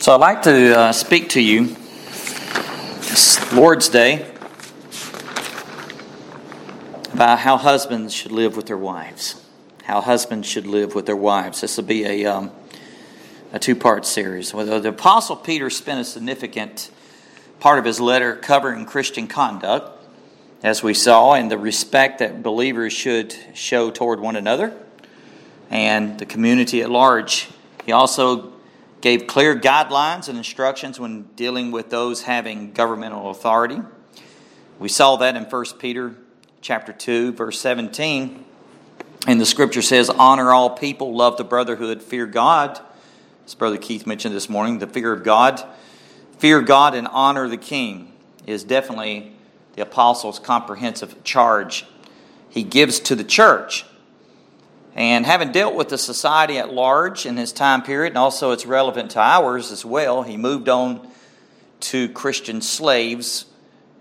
[0.00, 1.74] So I'd like to uh, speak to you
[3.00, 4.30] this Lord's Day
[7.12, 9.44] about how husbands should live with their wives.
[9.82, 11.62] How husbands should live with their wives.
[11.62, 12.52] This will be a, um,
[13.52, 14.54] a two part series.
[14.54, 16.92] Well, the Apostle Peter spent a significant
[17.58, 20.00] part of his letter covering Christian conduct,
[20.62, 24.72] as we saw, and the respect that believers should show toward one another
[25.70, 27.48] and the community at large.
[27.84, 28.52] He also
[29.00, 33.80] gave clear guidelines and instructions when dealing with those having governmental authority.
[34.78, 36.14] We saw that in 1 Peter
[36.60, 38.44] chapter 2 verse 17.
[39.26, 42.80] And the scripture says, "Honor all people, love the brotherhood, fear God."
[43.44, 45.62] As brother Keith mentioned this morning, the fear of God,
[46.38, 48.12] fear God and honor the king
[48.46, 49.32] is definitely
[49.74, 51.86] the apostles' comprehensive charge
[52.48, 53.84] he gives to the church.
[54.94, 58.66] And having dealt with the society at large in his time period, and also it's
[58.66, 61.08] relevant to ours as well, he moved on
[61.80, 63.44] to Christian slaves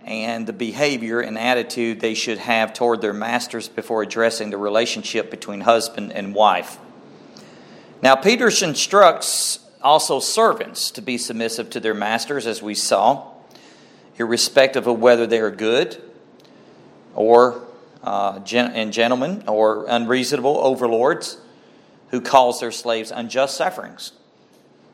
[0.03, 5.29] and the behavior and attitude they should have toward their masters before addressing the relationship
[5.29, 6.79] between husband and wife.
[8.01, 13.31] Now, Peter instructs also servants to be submissive to their masters, as we saw,
[14.17, 16.01] irrespective of whether they are good
[17.13, 17.66] or
[18.07, 21.37] uh, and gentlemen or unreasonable overlords
[22.09, 24.13] who cause their slaves unjust sufferings.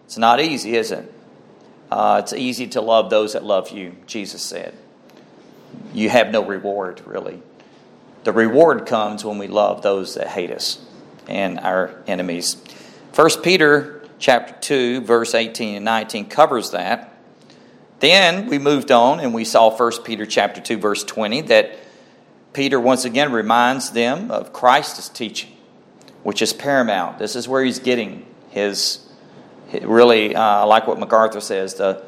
[0.05, 1.13] It's not easy, is it?
[1.91, 4.75] Uh, it's easy to love those that love you, Jesus said.
[5.93, 7.43] You have no reward, really.
[8.23, 10.83] The reward comes when we love those that hate us
[11.27, 12.57] and our enemies.
[13.13, 17.15] 1 Peter chapter 2, verse 18 and 19 covers that.
[17.99, 21.77] Then we moved on and we saw 1 Peter chapter 2, verse 20 that
[22.53, 25.51] Peter once again reminds them of Christ's teaching,
[26.21, 27.17] which is paramount.
[27.17, 28.99] This is where he's getting his,
[29.81, 32.03] really, uh, like what MacArthur says, the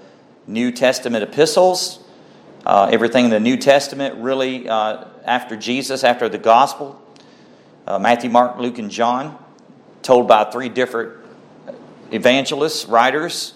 [0.48, 2.00] New Testament epistles,
[2.66, 7.02] uh, everything in the New Testament, really, uh, after Jesus, after the gospel,
[7.88, 9.38] uh, Matthew, Mark, Luke, and John,
[10.04, 11.14] told by three different
[12.12, 13.54] evangelists, writers.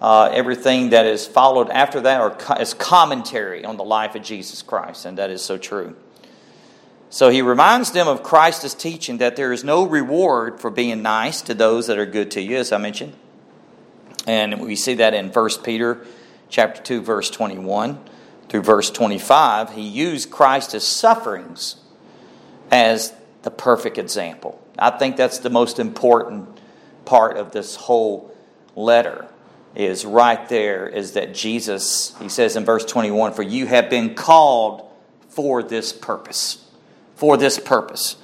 [0.00, 4.22] Uh, everything that is followed after that or co- is commentary on the life of
[4.22, 5.94] Jesus Christ, and that is so true.
[7.12, 11.42] So he reminds them of Christ's teaching that there is no reward for being nice
[11.42, 13.12] to those that are good to you, as I mentioned.
[14.26, 16.06] And we see that in 1 Peter
[16.48, 18.02] chapter 2, verse 21
[18.48, 19.74] through verse 25.
[19.74, 21.76] He used Christ's sufferings
[22.70, 23.12] as
[23.42, 24.58] the perfect example.
[24.78, 26.48] I think that's the most important
[27.04, 28.34] part of this whole
[28.74, 29.26] letter
[29.74, 34.14] is right there is that Jesus, he says in verse 21, for you have been
[34.14, 34.90] called
[35.28, 36.61] for this purpose
[37.14, 38.16] for this purpose.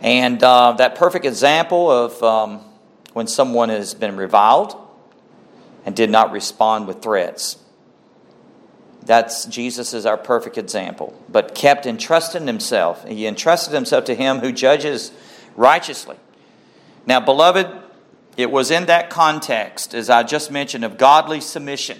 [0.00, 2.60] And uh, that perfect example of um,
[3.12, 4.76] when someone has been reviled
[5.84, 7.56] and did not respond with threats.
[9.04, 13.06] That's Jesus is our perfect example, but kept entrusting himself.
[13.08, 15.12] He entrusted himself to him who judges
[15.56, 16.16] righteously.
[17.06, 17.66] Now, beloved,
[18.36, 21.98] it was in that context, as I just mentioned, of godly submission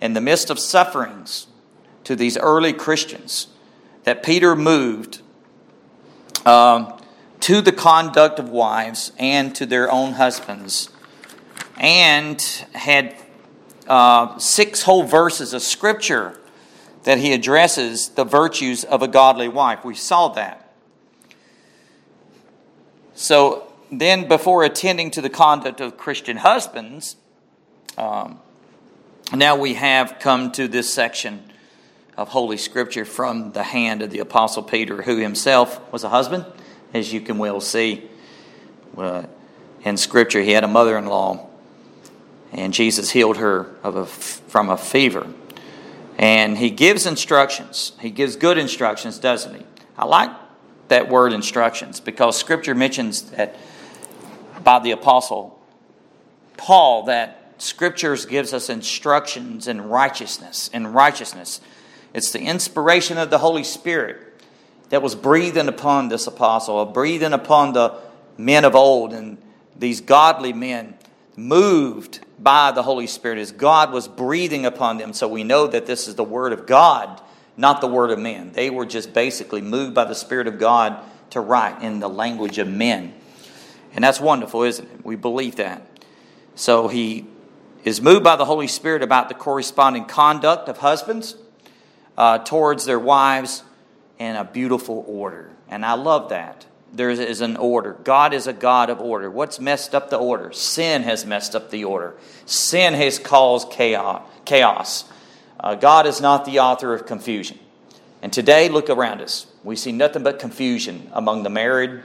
[0.00, 1.48] in the midst of sufferings
[2.04, 3.48] to these early Christians
[4.06, 5.20] that Peter moved
[6.46, 6.96] um,
[7.40, 10.90] to the conduct of wives and to their own husbands,
[11.76, 12.40] and
[12.72, 13.16] had
[13.88, 16.40] uh, six whole verses of scripture
[17.02, 19.84] that he addresses the virtues of a godly wife.
[19.84, 20.72] We saw that.
[23.14, 27.16] So then, before attending to the conduct of Christian husbands,
[27.98, 28.38] um,
[29.34, 31.45] now we have come to this section
[32.16, 36.46] of Holy Scripture from the hand of the Apostle Peter, who himself was a husband,
[36.94, 38.08] as you can well see
[38.96, 39.24] uh,
[39.84, 40.40] in Scripture.
[40.40, 41.48] He had a mother in law,
[42.52, 45.26] and Jesus healed her of a, from a fever.
[46.18, 47.92] And he gives instructions.
[48.00, 49.66] He gives good instructions, doesn't he?
[49.98, 50.30] I like
[50.88, 53.56] that word instructions because Scripture mentions that
[54.64, 55.58] by the Apostle
[56.56, 61.60] Paul that Scriptures gives us instructions in righteousness, in righteousness.
[62.16, 64.16] It's the inspiration of the Holy Spirit
[64.88, 67.94] that was breathing upon this apostle, breathing upon the
[68.38, 69.36] men of old and
[69.78, 70.94] these godly men,
[71.36, 75.12] moved by the Holy Spirit as God was breathing upon them.
[75.12, 77.20] So we know that this is the Word of God,
[77.54, 78.52] not the Word of men.
[78.52, 80.98] They were just basically moved by the Spirit of God
[81.32, 83.12] to write in the language of men.
[83.92, 85.04] And that's wonderful, isn't it?
[85.04, 85.82] We believe that.
[86.54, 87.26] So he
[87.84, 91.36] is moved by the Holy Spirit about the corresponding conduct of husbands
[92.16, 93.62] uh, towards their wives
[94.18, 95.50] in a beautiful order.
[95.68, 96.66] And I love that.
[96.92, 97.96] there is an order.
[98.04, 99.30] God is a God of order.
[99.30, 100.52] What's messed up the order?
[100.52, 102.14] Sin has messed up the order.
[102.46, 105.04] Sin has caused chaos.
[105.60, 107.58] Uh, God is not the author of confusion.
[108.22, 109.46] And today, look around us.
[109.62, 112.02] We see nothing but confusion among the married.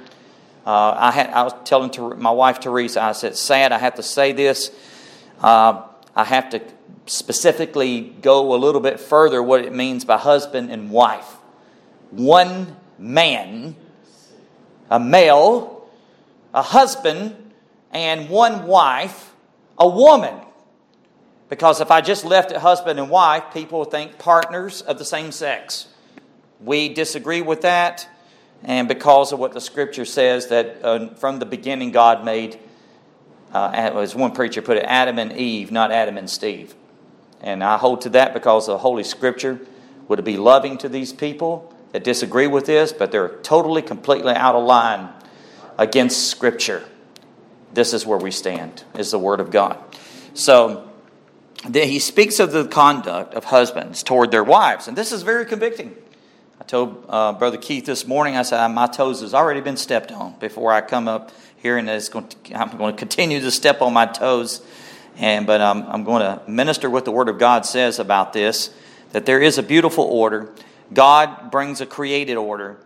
[0.65, 3.95] Uh, I, had, I was telling to my wife Teresa, I said, sad, I have
[3.95, 4.71] to say this.
[5.39, 5.83] Uh,
[6.15, 6.61] I have to
[7.06, 11.38] specifically go a little bit further what it means by husband and wife.
[12.12, 13.75] One man
[14.92, 15.89] a male,
[16.53, 17.53] a husband,
[17.92, 19.33] and one wife,
[19.80, 20.36] a woman.
[21.50, 25.31] Because if I just left it husband and wife, people think partners of the same
[25.31, 25.88] sex.
[26.59, 28.07] We disagree with that,
[28.63, 32.59] and because of what the scripture says, that uh, from the beginning God made,
[33.54, 36.75] uh, as one preacher put it, Adam and Eve, not Adam and Steve.
[37.41, 39.59] And I hold to that because the Holy Scripture
[40.07, 44.55] would be loving to these people that disagree with this, but they're totally, completely out
[44.55, 45.09] of line
[45.77, 46.83] against Scripture.
[47.73, 49.77] This is where we stand, is the Word of God.
[50.33, 50.88] So,
[51.71, 55.95] he speaks of the conduct of husbands toward their wives, and this is very convicting.
[56.59, 60.11] I told uh, Brother Keith this morning, I said, my toes has already been stepped
[60.11, 63.51] on before I come up here, and it's going to, I'm going to continue to
[63.51, 64.61] step on my toes.
[65.21, 68.71] And, but um, I'm going to minister what the Word of God says about this
[69.13, 70.51] that there is a beautiful order
[70.94, 72.77] God brings a created order,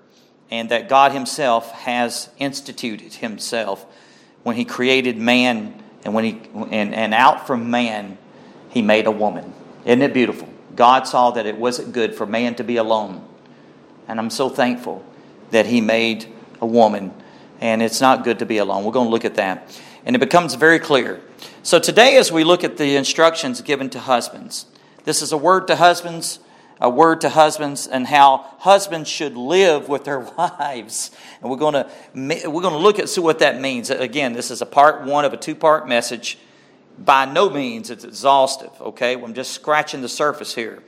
[0.52, 3.86] and that God Himself has instituted Himself
[4.44, 6.42] when He created man, and when He
[6.72, 8.18] and, and out from man
[8.70, 9.54] He made a woman.
[9.86, 10.48] Isn't it beautiful?
[10.76, 13.28] God saw that it wasn't good for man to be alone,
[14.08, 15.04] and I'm so thankful
[15.50, 16.28] that He made
[16.62, 17.12] a woman,
[17.60, 18.84] and it's not good to be alone.
[18.84, 21.22] We're going to look at that, and it becomes very clear.
[21.66, 24.68] So today, as we look at the instructions given to husbands,
[25.04, 26.38] this is a word to husbands
[26.80, 31.10] a word to husbands and how husbands should live with their wives.
[31.42, 33.90] And we're going to we're going to look at see what that means.
[33.90, 36.38] Again, this is a part one of a two part message.
[37.00, 38.70] By no means it's exhaustive.
[38.80, 40.84] Okay, I'm just scratching the surface here.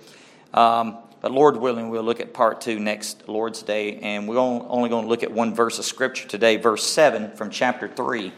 [0.54, 4.90] Um, but Lord willing, we'll look at part two next Lord's Day, and we're only
[4.90, 8.32] going to look at one verse of Scripture today, verse seven from chapter three.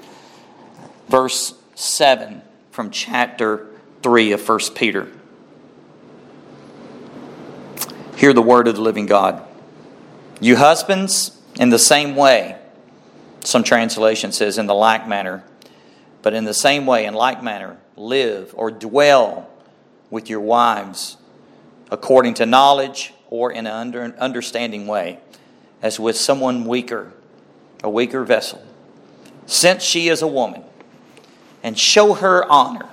[1.09, 2.41] Verse seven
[2.71, 3.67] from chapter
[4.03, 5.07] three of First Peter.
[8.17, 9.45] Hear the word of the living God.
[10.41, 12.57] You husbands, in the same way,
[13.45, 15.43] some translation says in the like manner,
[16.21, 19.49] but in the same way, in like manner, live or dwell
[20.09, 21.15] with your wives
[21.89, 25.19] according to knowledge or in an under, understanding way,
[25.81, 27.13] as with someone weaker,
[27.81, 28.61] a weaker vessel,
[29.45, 30.63] since she is a woman,
[31.63, 32.87] and show her honor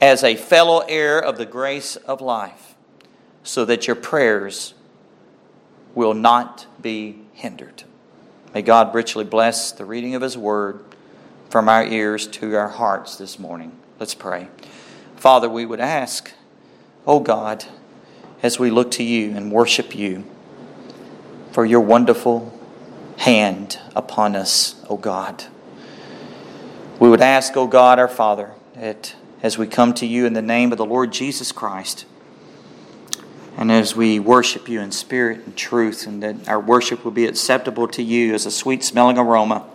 [0.00, 2.74] as a fellow heir of the grace of life
[3.42, 4.74] so that your prayers
[5.94, 7.84] will not be hindered.
[8.52, 10.84] May God richly bless the reading of His Word
[11.50, 13.72] from our ears to our hearts this morning.
[13.98, 14.48] Let's pray.
[15.16, 16.32] Father, we would ask,
[17.06, 17.64] oh God,
[18.42, 20.24] as we look to you and worship you,
[21.52, 22.52] for your wonderful
[23.16, 25.44] hand upon us, O God.
[26.98, 30.40] We would ask, O God, our Father, that as we come to you in the
[30.40, 32.06] name of the Lord Jesus Christ,
[33.58, 37.26] and as we worship you in spirit and truth, and that our worship will be
[37.26, 39.66] acceptable to you as a sweet smelling aroma,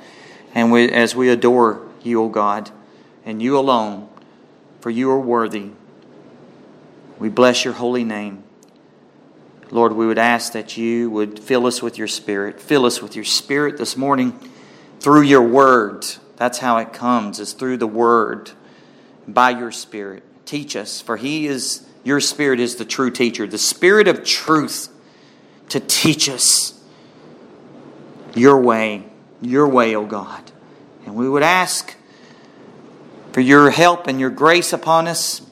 [0.56, 2.71] and we, as we adore you, O God,
[3.24, 4.09] and you alone,
[4.79, 5.69] for you are worthy.
[7.19, 8.43] We bless your holy name.
[9.69, 12.60] Lord, we would ask that you would fill us with your spirit.
[12.60, 14.39] Fill us with your spirit this morning
[15.00, 16.03] through your word.
[16.41, 18.50] That's how it comes, is through the word,
[19.27, 20.24] by your spirit.
[20.43, 24.89] Teach us, for he is your Spirit is the true teacher, the Spirit of truth
[25.69, 26.81] to teach us
[28.33, 29.03] your way,
[29.39, 30.51] your way, O God.
[31.05, 31.95] And we would ask
[33.33, 35.43] for your help and your grace upon us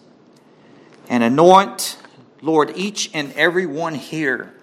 [1.08, 2.00] and anoint,
[2.42, 4.56] Lord, each and every one here,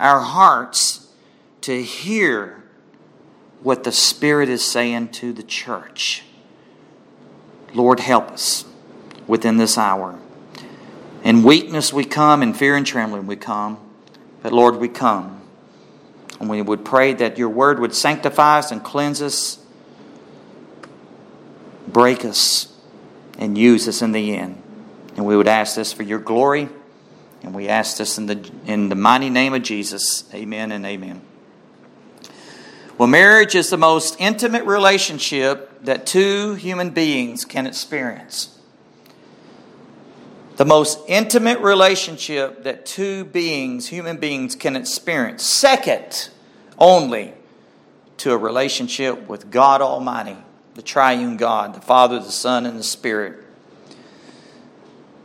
[0.00, 1.06] our hearts
[1.60, 2.63] to hear
[3.64, 6.22] what the Spirit is saying to the church.
[7.72, 8.66] Lord, help us
[9.26, 10.18] within this hour.
[11.24, 13.78] In weakness we come, in fear and trembling we come.
[14.42, 15.40] But Lord, we come.
[16.38, 19.64] And we would pray that your word would sanctify us and cleanse us,
[21.88, 22.76] break us,
[23.38, 24.62] and use us in the end.
[25.16, 26.68] And we would ask this for your glory.
[27.42, 30.24] And we ask this in the, in the mighty name of Jesus.
[30.34, 31.22] Amen and amen.
[32.96, 38.54] Well, marriage is the most intimate relationship that two human beings can experience
[40.56, 45.42] the most intimate relationship that two beings, human beings, can experience.
[45.42, 46.30] Second
[46.78, 47.32] only
[48.18, 50.36] to a relationship with God Almighty,
[50.74, 53.42] the triune God, the Father, the Son, and the Spirit.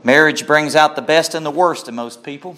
[0.04, 2.58] Marriage brings out the best and the worst in most people.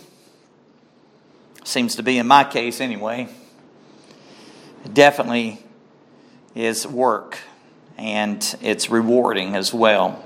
[1.64, 3.28] Seems to be in my case anyway.
[4.86, 5.64] It definitely
[6.56, 7.40] is work
[7.98, 10.24] and it's rewarding as well.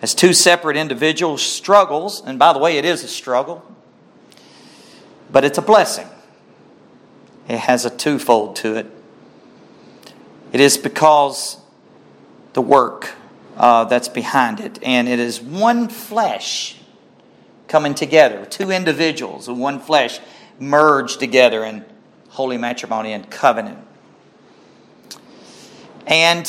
[0.00, 3.64] As two separate individuals struggles, and by the way, it is a struggle,
[5.30, 6.08] but it's a blessing.
[7.48, 8.90] It has a twofold to it.
[10.52, 11.58] It is because
[12.52, 13.12] the work
[13.56, 16.76] uh, that's behind it, and it is one flesh
[17.68, 20.20] coming together, two individuals and one flesh
[20.58, 21.84] merged together in
[22.34, 23.78] holy matrimony and covenant.
[26.06, 26.46] And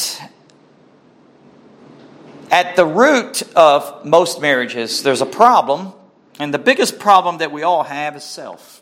[2.52, 5.94] at the root of most marriages, there's a problem,
[6.40, 8.82] and the biggest problem that we all have is self.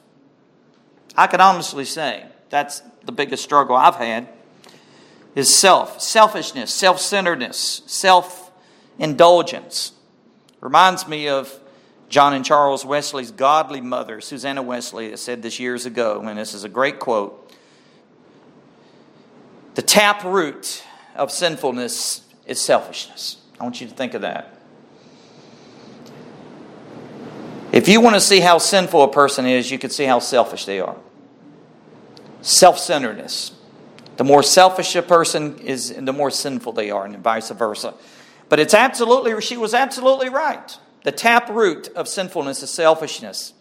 [1.15, 4.27] I can honestly say that's the biggest struggle I've had
[5.35, 9.91] is self, selfishness, self-centeredness, self-indulgence.
[10.61, 11.59] Reminds me of
[12.13, 16.63] John and Charles Wesley's godly mother, Susanna Wesley, said this years ago, and this is
[16.63, 17.51] a great quote.
[19.73, 20.83] The tap root
[21.15, 23.37] of sinfulness is selfishness.
[23.59, 24.55] I want you to think of that.
[27.71, 30.65] If you want to see how sinful a person is, you can see how selfish
[30.65, 30.97] they are.
[32.43, 33.53] Self centeredness.
[34.17, 37.95] The more selfish a person is, the more sinful they are, and vice versa.
[38.49, 40.77] But it's absolutely, she was absolutely right.
[41.03, 43.53] The tap root of sinfulness is selfishness.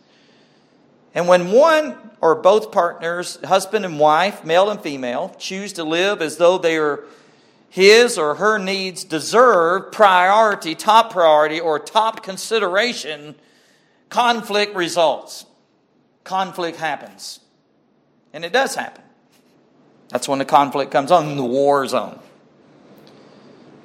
[1.15, 6.23] And when one or both partners, husband and wife, male and female, choose to live
[6.23, 7.05] as though they are
[7.69, 13.35] his or her needs deserve priority, top priority, or top consideration,
[14.11, 15.47] conflict results.
[16.23, 17.41] Conflict happens.
[18.35, 19.03] And it does happen.
[20.11, 22.19] That's when the conflict comes on, the war zone.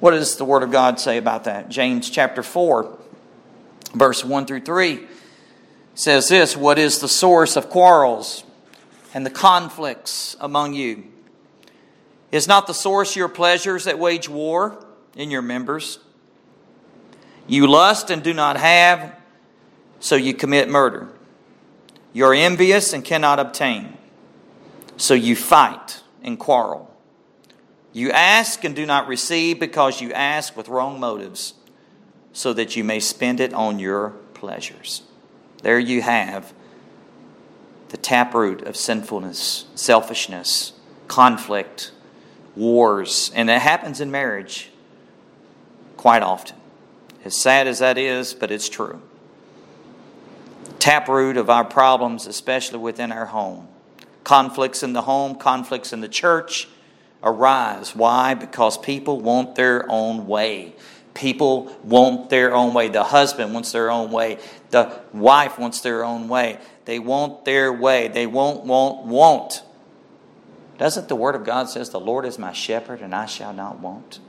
[0.00, 1.70] What does the Word of God say about that?
[1.70, 2.98] James chapter 4,
[3.94, 5.06] verse 1 through 3
[5.94, 8.44] says this What is the source of quarrels
[9.14, 11.04] and the conflicts among you?
[12.30, 14.84] Is not the source your pleasures that wage war
[15.16, 15.98] in your members?
[17.46, 19.16] You lust and do not have,
[20.00, 21.08] so you commit murder.
[22.12, 23.96] You're envious and cannot obtain,
[24.96, 26.94] so you fight and quarrel.
[27.92, 31.54] You ask and do not receive because you ask with wrong motives,
[32.32, 35.02] so that you may spend it on your pleasures.
[35.62, 36.52] There you have
[37.88, 40.72] the taproot of sinfulness, selfishness,
[41.08, 41.90] conflict,
[42.54, 44.70] wars, and it happens in marriage
[45.96, 46.56] quite often.
[47.24, 49.02] As sad as that is, but it's true.
[50.78, 53.68] Taproot of our problems, especially within our home.
[54.22, 56.68] Conflicts in the home, conflicts in the church
[57.22, 57.96] arise.
[57.96, 58.34] Why?
[58.34, 60.74] Because people want their own way.
[61.18, 62.86] People want their own way.
[62.86, 64.38] The husband wants their own way.
[64.70, 66.58] The wife wants their own way.
[66.84, 68.06] They want their way.
[68.06, 69.64] They won't, won't, won't.
[70.78, 73.80] Doesn't the Word of God says, The Lord is my shepherd and I shall not
[73.80, 74.20] want?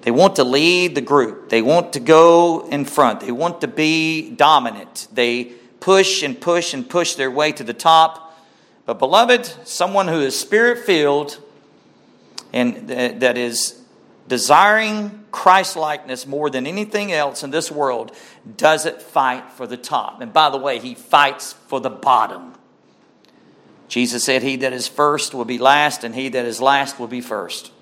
[0.00, 1.50] They want to lead the group.
[1.50, 3.20] They want to go in front.
[3.20, 5.06] They want to be dominant.
[5.12, 8.34] They push and push and push their way to the top.
[8.86, 11.38] But, beloved, someone who is spirit filled
[12.54, 13.81] and that is
[14.28, 18.12] desiring Christ likeness more than anything else in this world,
[18.56, 20.20] doesn't fight for the top.
[20.20, 22.54] And by the way, he fights for the bottom.
[23.88, 27.08] Jesus said, He that is first will be last, and he that is last will
[27.08, 27.72] be first.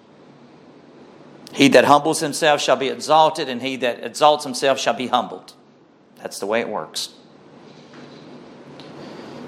[1.53, 5.53] He that humbles himself shall be exalted, and he that exalts himself shall be humbled.
[6.17, 7.11] That's the way it works.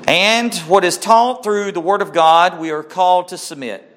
[0.07, 3.92] And what is taught through the Word of God, we are called to submit.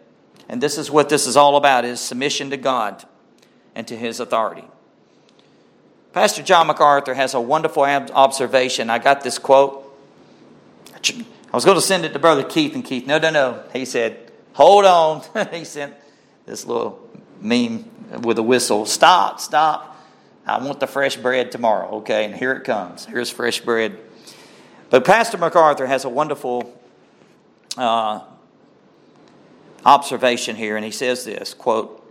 [0.47, 3.03] And this is what this is all about is submission to God
[3.73, 4.65] and to his authority.
[6.13, 8.89] Pastor John MacArthur has a wonderful observation.
[8.89, 9.81] I got this quote.
[10.93, 13.63] I was going to send it to Brother Keith, and Keith, no, no, no.
[13.73, 15.23] He said, hold on.
[15.51, 15.93] he sent
[16.45, 17.09] this little
[17.41, 17.89] meme
[18.21, 18.85] with a whistle.
[18.85, 19.97] Stop, stop.
[20.45, 21.95] I want the fresh bread tomorrow.
[21.97, 23.05] Okay, and here it comes.
[23.05, 23.97] Here's fresh bread.
[24.89, 26.79] But Pastor MacArthur has a wonderful
[27.77, 28.21] uh,
[29.85, 32.03] observation here, and he says this quote,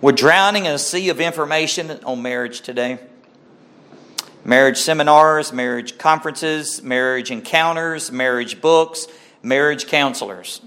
[0.00, 2.98] We're drowning in a sea of information on marriage today.
[4.44, 9.06] Marriage seminars, marriage conferences, marriage encounters, marriage books,
[9.42, 10.62] marriage counselors.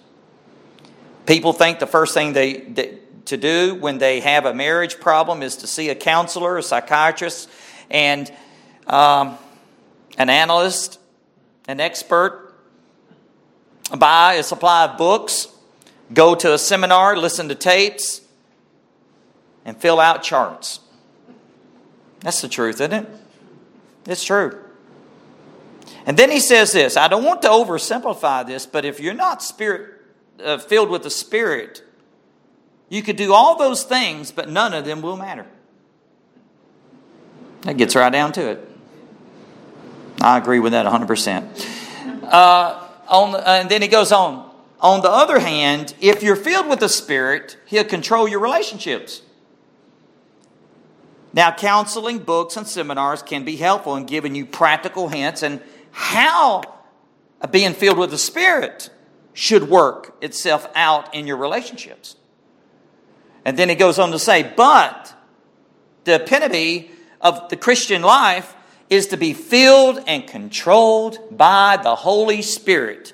[1.25, 5.41] People think the first thing they, they to do when they have a marriage problem
[5.41, 7.49] is to see a counselor, a psychiatrist,
[7.89, 8.31] and
[8.85, 9.37] um,
[10.17, 10.99] an analyst,
[11.67, 12.53] an expert
[13.97, 15.47] buy a supply of books,
[16.13, 18.21] go to a seminar, listen to tapes,
[19.65, 20.79] and fill out charts.
[22.19, 23.09] That's the truth, isn't it?
[24.05, 24.59] It's true.
[26.05, 29.41] And then he says this I don't want to oversimplify this, but if you're not
[29.41, 29.93] spirit
[30.43, 31.83] uh, filled with the Spirit,
[32.89, 35.45] you could do all those things, but none of them will matter.
[37.61, 38.69] That gets right down to it.
[40.21, 42.23] I agree with that 100%.
[42.23, 44.52] Uh, on the, and then he goes on.
[44.83, 49.21] On the other hand, if you're filled with the Spirit, He'll control your relationships.
[51.31, 55.61] Now, counseling, books, and seminars can be helpful in giving you practical hints and
[55.91, 56.61] how
[57.49, 58.89] being filled with the Spirit
[59.31, 62.17] should work itself out in your relationships.
[63.45, 65.13] And then he goes on to say, but
[66.03, 68.55] the epitome of the Christian life
[68.89, 73.13] is to be filled and controlled by the Holy Spirit.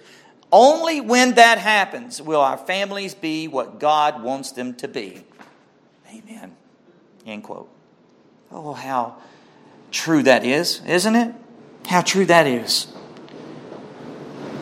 [0.52, 5.24] Only when that happens will our families be what God wants them to be.
[6.12, 6.56] Amen.
[7.26, 7.70] End quote.
[8.52, 9.18] Oh, how
[9.92, 11.36] true that is, isn't it?
[11.88, 12.88] How true that is.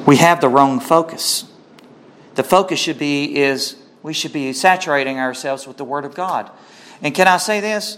[0.06, 1.46] We have the wrong focus.
[2.36, 6.52] The focus should be is we should be saturating ourselves with the Word of God.
[7.02, 7.98] And can I say this?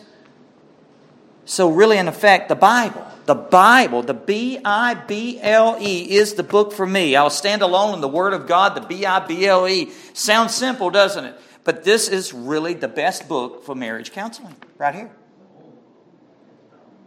[1.46, 6.34] So, really, in effect, the Bible, the Bible, the B I B L E is
[6.34, 7.16] the book for me.
[7.16, 9.92] I'll stand alone in the Word of God, the B I B L E.
[10.14, 11.40] Sounds simple, doesn't it?
[11.64, 15.12] But this is really the best book for marriage counseling, right here.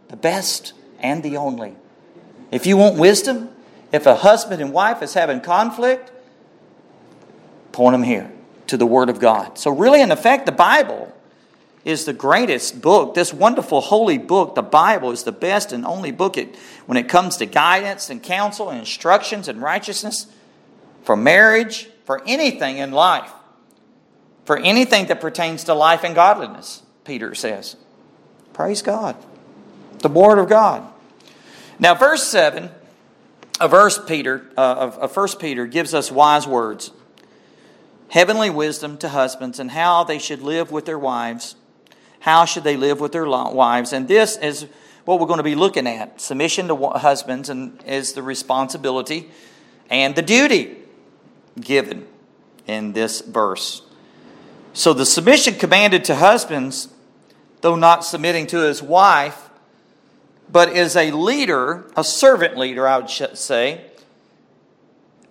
[0.07, 1.75] The best and the only.
[2.51, 3.49] If you want wisdom,
[3.91, 6.09] if a husband and wife is having conflict,
[7.73, 8.31] point them here
[8.67, 9.57] to the Word of God.
[9.57, 11.12] So, really, in effect, the Bible
[11.85, 13.13] is the greatest book.
[13.13, 17.09] This wonderful holy book, the Bible, is the best and only book it, when it
[17.09, 20.27] comes to guidance and counsel and instructions and righteousness
[21.03, 23.31] for marriage, for anything in life,
[24.45, 27.75] for anything that pertains to life and godliness, Peter says.
[28.53, 29.15] Praise God
[30.03, 30.87] the Word of God.
[31.79, 32.69] Now, verse 7
[33.59, 36.91] of First Peter, uh, of, of 1 Peter gives us wise words.
[38.09, 41.55] Heavenly wisdom to husbands and how they should live with their wives.
[42.23, 43.91] How should they live with their wives?
[43.91, 44.65] And this is
[45.03, 46.21] what we're going to be looking at.
[46.21, 49.29] Submission to husbands and is the responsibility
[49.89, 50.77] and the duty
[51.59, 52.07] given
[52.65, 53.81] in this verse.
[54.71, 56.87] So the submission commanded to husbands,
[57.59, 59.49] though not submitting to his wife,
[60.49, 63.81] but is a leader, a servant leader, I would say.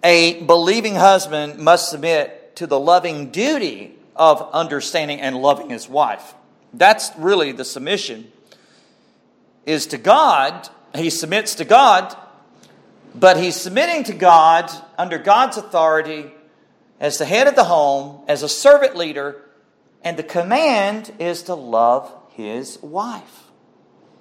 [0.04, 6.34] A believing husband must submit to the loving duty of understanding and loving his wife.
[6.72, 8.30] That's really the submission.
[9.66, 12.16] Is to God, he submits to God,
[13.14, 16.32] but he's submitting to God under God's authority
[16.98, 19.42] as the head of the home, as a servant leader,
[20.02, 23.44] and the command is to love his wife.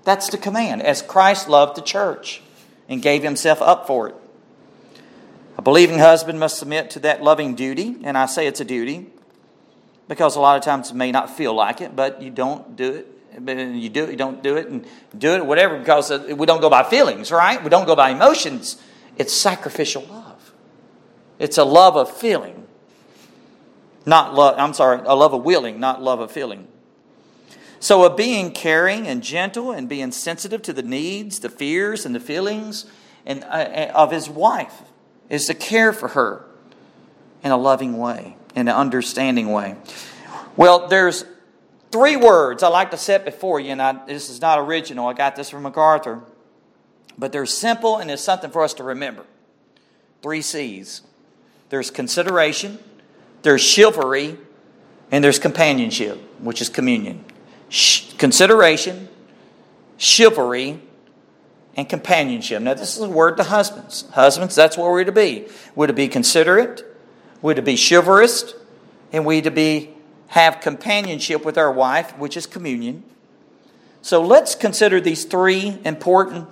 [0.04, 2.42] That's the command, as Christ loved the church
[2.90, 4.16] and gave himself up for it.
[5.58, 9.12] A believing husband must submit to that loving duty, and I say it's a duty
[10.12, 12.92] because a lot of times it may not feel like it, but you don't do
[12.92, 13.08] it.
[13.34, 14.86] You do it, you don't do it, and
[15.18, 17.64] do it, whatever, because uh, we don't go by feelings, right?
[17.64, 18.76] We don't go by emotions.
[19.16, 20.52] It's sacrificial love.
[21.40, 22.68] It's a love of feeling,
[24.06, 26.68] not love, I'm sorry, a love of willing, not love of feeling.
[27.80, 32.14] So, of being caring and gentle and being sensitive to the needs, the fears, and
[32.14, 32.86] the feelings
[33.26, 34.82] and, uh, uh of his wife
[35.30, 36.44] is to care for her
[37.46, 39.76] in a loving way, in an understanding way.
[40.56, 41.26] Well, there's
[41.92, 45.08] three words I like to set before you, and I, this is not original.
[45.08, 46.22] I got this from MacArthur,
[47.18, 49.26] but they're simple and it's something for us to remember.
[50.22, 51.02] Three C's
[51.70, 52.80] there's consideration,
[53.44, 54.38] there's chivalry,
[55.10, 57.26] and there's companionship, which is communion
[58.18, 59.08] consideration,
[59.98, 60.80] chivalry,
[61.78, 62.62] and companionship.
[62.62, 64.10] Now, this is a word to husbands.
[64.12, 65.48] Husbands, that's where we're to be.
[65.74, 66.84] We're to be considerate,
[67.42, 68.54] we're to be chivalrous,
[69.12, 69.92] and we're to be
[70.28, 73.04] have companionship with our wife, which is communion.
[74.02, 76.48] So let's consider these three important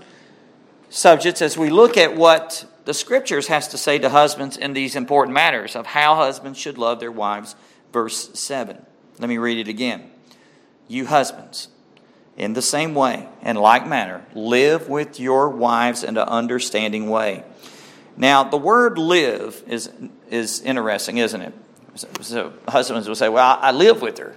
[0.89, 4.95] subjects as we look at what the scriptures has to say to husbands in these
[4.95, 7.55] important matters of how husbands should love their wives
[7.93, 8.83] verse 7
[9.19, 10.09] let me read it again
[10.89, 11.69] you husbands,
[12.35, 17.43] in the same way and like manner, live with your wives in an understanding way.
[18.17, 19.89] Now, the word live is,
[20.29, 21.53] is interesting, isn't it?
[22.21, 24.35] So, husbands will say, Well, I live with her.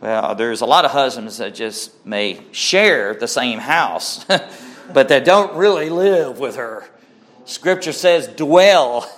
[0.00, 4.24] Well, there's a lot of husbands that just may share the same house,
[4.92, 6.88] but that don't really live with her.
[7.44, 9.10] Scripture says, dwell.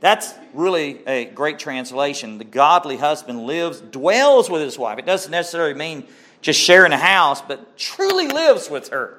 [0.00, 2.36] That's really a great translation.
[2.36, 4.98] The godly husband lives, dwells with his wife.
[4.98, 6.06] It doesn't necessarily mean
[6.42, 9.18] just sharing a house, but truly lives with her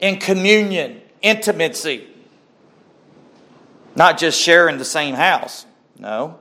[0.00, 2.06] in communion, intimacy.
[3.96, 5.66] Not just sharing the same house.
[5.98, 6.38] No.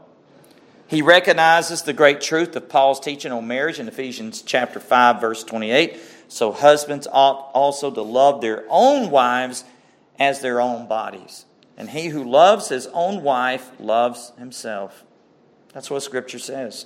[0.88, 5.44] He recognizes the great truth of Paul's teaching on marriage in Ephesians chapter 5 verse
[5.44, 6.00] 28.
[6.28, 9.64] So husbands ought also to love their own wives
[10.20, 11.46] as their own bodies.
[11.78, 15.04] And he who loves his own wife loves himself.
[15.74, 16.86] That's what scripture says.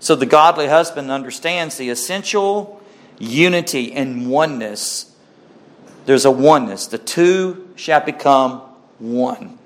[0.00, 2.82] So the godly husband understands the essential
[3.18, 5.14] unity and oneness.
[6.06, 6.86] There's a oneness.
[6.86, 8.60] The two shall become
[8.98, 9.57] one.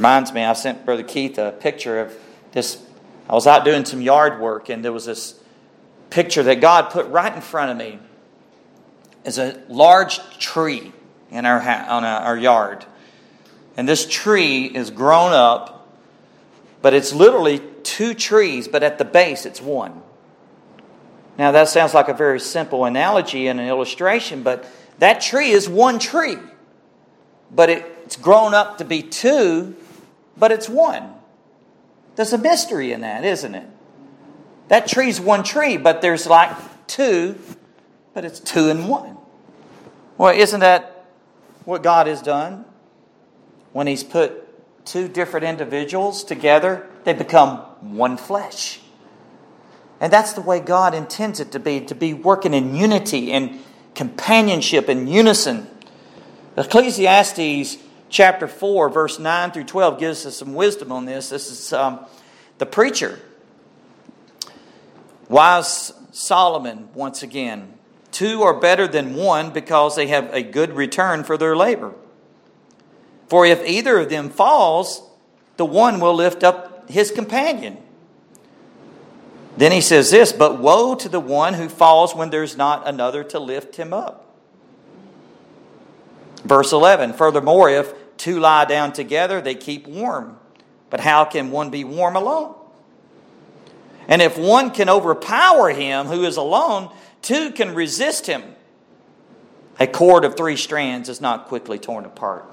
[0.00, 2.18] Reminds me, I sent Brother Keith a picture of
[2.52, 2.82] this.
[3.28, 5.38] I was out doing some yard work, and there was this
[6.08, 7.98] picture that God put right in front of me.
[9.26, 10.90] Is a large tree
[11.30, 12.86] in our on our yard,
[13.76, 15.86] and this tree is grown up,
[16.80, 20.00] but it's literally two trees, but at the base it's one.
[21.36, 24.64] Now that sounds like a very simple analogy and an illustration, but
[24.98, 26.38] that tree is one tree,
[27.54, 29.76] but it's grown up to be two
[30.40, 31.14] but it's one.
[32.16, 33.68] There's a mystery in that, isn't it?
[34.68, 37.38] That tree's one tree, but there's like two,
[38.14, 39.16] but it's two in one.
[40.18, 41.06] Well, isn't that
[41.64, 42.64] what God has done?
[43.72, 44.46] When He's put
[44.84, 48.80] two different individuals together, they become one flesh.
[50.00, 53.60] And that's the way God intends it to be to be working in unity and
[53.94, 55.68] companionship and unison.
[56.56, 57.76] Ecclesiastes
[58.10, 61.30] chapter 4, verse 9 through 12 gives us some wisdom on this.
[61.30, 62.04] This is um,
[62.58, 63.18] the preacher.
[65.28, 67.72] Wise Solomon, once again.
[68.10, 71.94] Two are better than one because they have a good return for their labor.
[73.28, 75.02] For if either of them falls,
[75.56, 77.78] the one will lift up his companion.
[79.56, 83.22] Then he says this, but woe to the one who falls when there's not another
[83.24, 84.26] to lift him up.
[86.44, 90.38] Verse 11 Furthermore, if two lie down together, they keep warm.
[90.90, 92.54] But how can one be warm alone?
[94.06, 98.42] And if one can overpower him who is alone, two can resist him.
[99.78, 102.44] A cord of three strands is not quickly torn apart.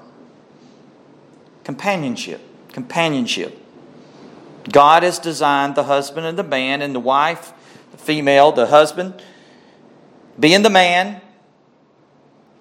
[1.64, 2.40] Companionship.
[2.72, 3.60] Companionship.
[4.70, 7.52] God has designed the husband and the man and the wife,
[7.90, 9.22] the female, the husband,
[10.38, 11.20] being the man,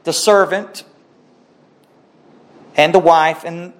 [0.03, 0.83] the servant,
[2.77, 3.73] and the wife and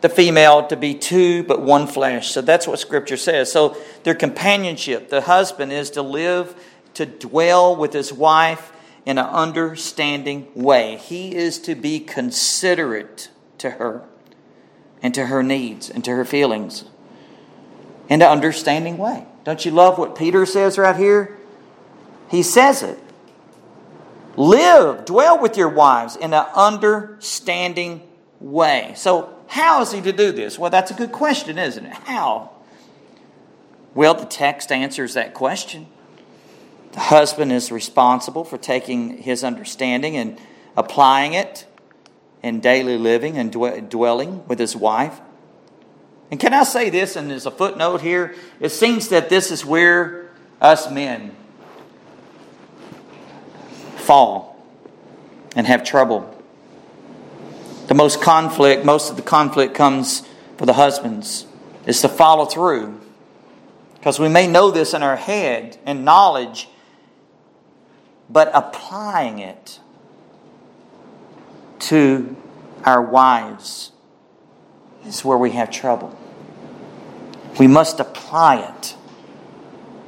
[0.00, 2.30] the female to be two but one flesh.
[2.30, 3.52] So that's what Scripture says.
[3.52, 6.56] So their companionship, the husband is to live,
[6.94, 8.72] to dwell with his wife
[9.06, 10.96] in an understanding way.
[10.96, 14.02] He is to be considerate to her
[15.02, 16.84] and to her needs and to her feelings
[18.08, 19.26] in an understanding way.
[19.44, 21.36] Don't you love what Peter says right here?
[22.28, 22.98] He says it.
[24.36, 28.08] Live, dwell with your wives in an understanding
[28.42, 28.92] way.
[28.96, 30.58] So, how is he to do this?
[30.58, 31.92] Well, that's a good question, isn't it?
[31.92, 32.50] How?
[33.94, 35.86] Well, the text answers that question.
[36.92, 40.38] The husband is responsible for taking his understanding and
[40.76, 41.66] applying it
[42.42, 45.20] in daily living and dwelling with his wife.
[46.30, 48.34] And can I say this, and there's a footnote here?
[48.58, 51.36] It seems that this is where us men
[53.96, 54.64] fall
[55.54, 56.41] and have trouble
[57.92, 60.26] the most conflict, most of the conflict comes
[60.56, 61.44] for the husbands,
[61.84, 62.98] is to follow through.
[63.92, 66.70] Because we may know this in our head and knowledge,
[68.30, 69.78] but applying it
[71.80, 72.34] to
[72.82, 73.92] our wives
[75.04, 76.18] is where we have trouble.
[77.58, 78.96] We must apply it.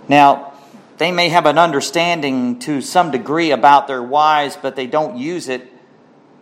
[0.09, 0.55] Now,
[0.97, 5.51] they may have an understanding to some degree about their wives, but they don't use
[5.51, 5.71] it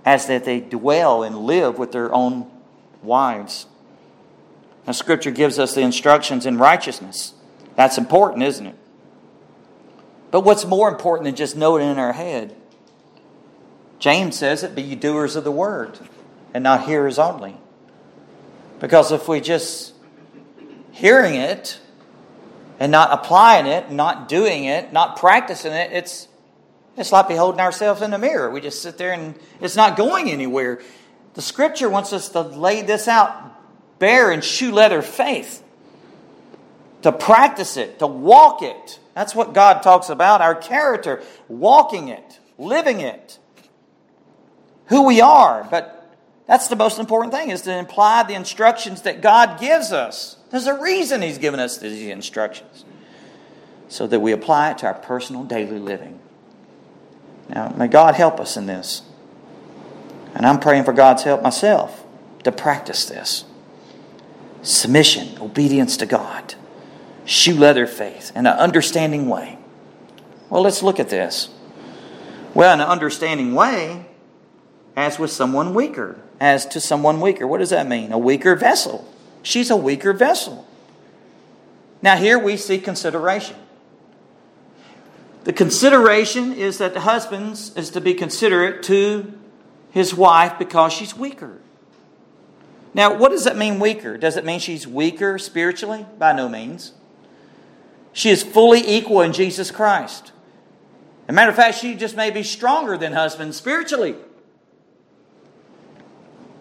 [0.04, 2.50] as that they dwell and live with their own
[3.02, 3.66] wives.
[4.86, 7.34] Now, Scripture gives us the instructions in righteousness.
[7.76, 8.76] That's important, isn't it?
[10.30, 12.56] But what's more important than just knowing in our head?
[13.98, 15.98] James says it, be you doers of the word
[16.52, 17.56] and not hearers only.
[18.80, 19.94] Because if we just
[20.90, 21.78] hearing it
[22.80, 26.26] and not applying it, not doing it, not practicing it, it's
[26.96, 28.50] it's like beholding ourselves in the mirror.
[28.50, 30.80] We just sit there and it's not going anywhere.
[31.34, 33.50] The scripture wants us to lay this out
[33.98, 35.62] bare and shoe leather faith,
[37.02, 38.98] to practice it, to walk it.
[39.14, 43.38] That's what God talks about our character, walking it, living it,
[44.86, 45.66] who we are.
[45.70, 45.98] But
[46.46, 50.36] That's the most important thing, is to imply the instructions that God gives us.
[50.50, 52.84] There's a reason He's given us these instructions,
[53.88, 56.20] so that we apply it to our personal daily living.
[57.48, 59.02] Now, may God help us in this.
[60.34, 62.04] And I'm praying for God's help myself
[62.44, 63.44] to practice this
[64.62, 66.54] submission, obedience to God,
[67.24, 69.58] shoe leather faith, in an understanding way.
[70.48, 71.50] Well, let's look at this.
[72.54, 74.06] Well, in an understanding way,
[74.96, 77.46] as with someone weaker, as to someone weaker.
[77.46, 78.12] What does that mean?
[78.12, 79.08] A weaker vessel.
[79.42, 80.66] She's a weaker vessel.
[82.02, 83.56] Now, here we see consideration.
[85.44, 89.32] The consideration is that the husband is to be considerate to
[89.90, 91.58] his wife because she's weaker.
[92.94, 94.16] Now, what does that mean, weaker?
[94.16, 96.06] Does it mean she's weaker spiritually?
[96.18, 96.92] By no means.
[98.12, 100.32] She is fully equal in Jesus Christ.
[101.24, 104.14] As a matter of fact, she just may be stronger than husband spiritually.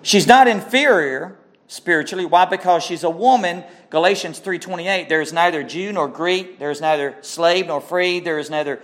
[0.02, 1.38] She's not inferior
[1.72, 2.26] spiritually.
[2.26, 2.44] Why?
[2.44, 3.64] Because she's a woman.
[3.90, 8.38] Galatians 3:28, there is neither Jew nor Greek, there is neither slave nor free, there
[8.38, 8.82] is neither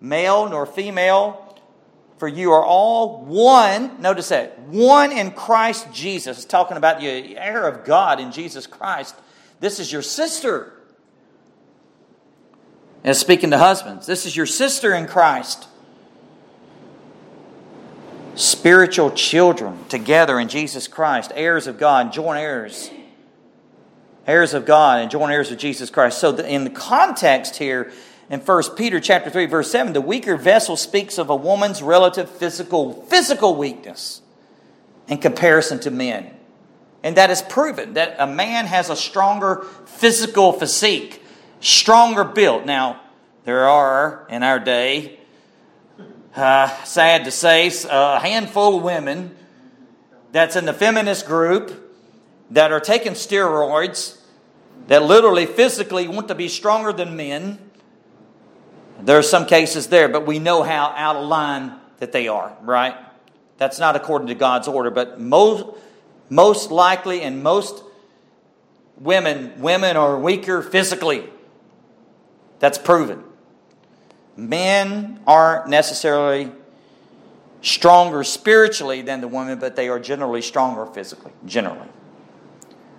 [0.00, 1.58] male nor female,
[2.18, 6.38] for you are all one, notice that, one in Christ Jesus.
[6.38, 9.16] It's talking about the heir of God in Jesus Christ.
[9.58, 10.72] This is your sister.
[13.02, 15.67] And speaking to husbands, this is your sister in Christ.
[18.38, 22.88] Spiritual children together in Jesus Christ, heirs of God, joint heirs.
[24.28, 26.18] Heirs of God and joint heirs of Jesus Christ.
[26.18, 27.90] So, in the context here,
[28.30, 32.30] in 1 Peter chapter 3 verse 7 the weaker vessel speaks of a woman's relative
[32.30, 34.22] physical physical weakness
[35.08, 36.32] in comparison to men.
[37.02, 41.24] And that is proven that a man has a stronger physical physique,
[41.58, 42.66] stronger built.
[42.66, 43.00] Now,
[43.44, 45.17] there are in our day
[46.34, 49.34] uh, sad to say a handful of women
[50.32, 51.94] that's in the feminist group
[52.50, 54.20] that are taking steroids
[54.86, 57.58] that literally physically want to be stronger than men
[59.00, 62.56] there are some cases there, but we know how out of line that they are,
[62.62, 62.96] right?
[63.56, 65.66] That's not according to God's order, but most,
[66.28, 67.82] most likely and most
[68.96, 71.24] women, women are weaker physically.
[72.58, 73.22] That's proven.
[74.38, 76.52] Men aren't necessarily
[77.60, 81.88] stronger spiritually than the women, but they are generally stronger physically, generally.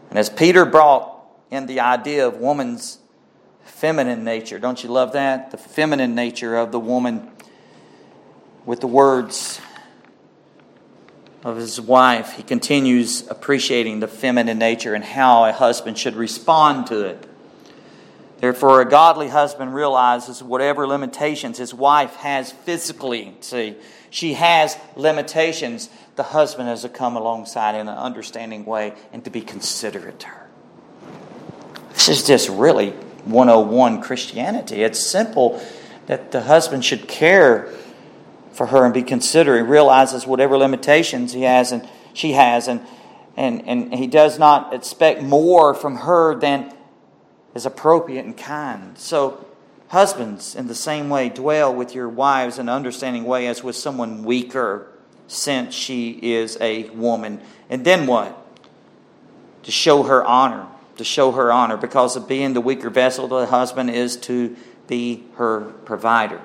[0.09, 1.15] And as Peter brought
[1.49, 2.99] in the idea of woman's
[3.61, 4.59] feminine nature.
[4.59, 5.51] Don't you love that?
[5.51, 7.31] The feminine nature of the woman
[8.65, 9.61] with the words
[11.43, 12.33] of his wife.
[12.33, 17.25] He continues appreciating the feminine nature and how a husband should respond to it.
[18.39, 23.75] Therefore, a godly husband realizes whatever limitations his wife has physically, see,
[24.09, 29.29] she has limitations, the husband has to come alongside in an understanding way and to
[29.29, 30.47] be considerate to her.
[31.93, 32.91] This is just really
[33.25, 34.83] 101 Christianity.
[34.83, 35.61] It's simple
[36.07, 37.71] that the husband should care
[38.53, 42.81] for her and be considerate, He realizes whatever limitations he has and she has, and,
[43.37, 46.73] and, and he does not expect more from her than
[47.55, 48.97] is appropriate and kind.
[48.97, 49.45] So,
[49.89, 53.75] husbands, in the same way, dwell with your wives in an understanding way as with
[53.75, 54.87] someone weaker,
[55.27, 57.41] since she is a woman.
[57.69, 58.35] And then what?
[59.63, 60.67] To show her honor
[60.99, 64.55] to show her honor because of being the weaker vessel the husband is to
[64.87, 66.41] be her provider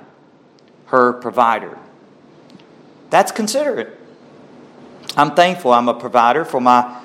[0.86, 1.76] her provider
[3.10, 3.98] that's considerate
[5.16, 7.00] i'm thankful i'm a provider for my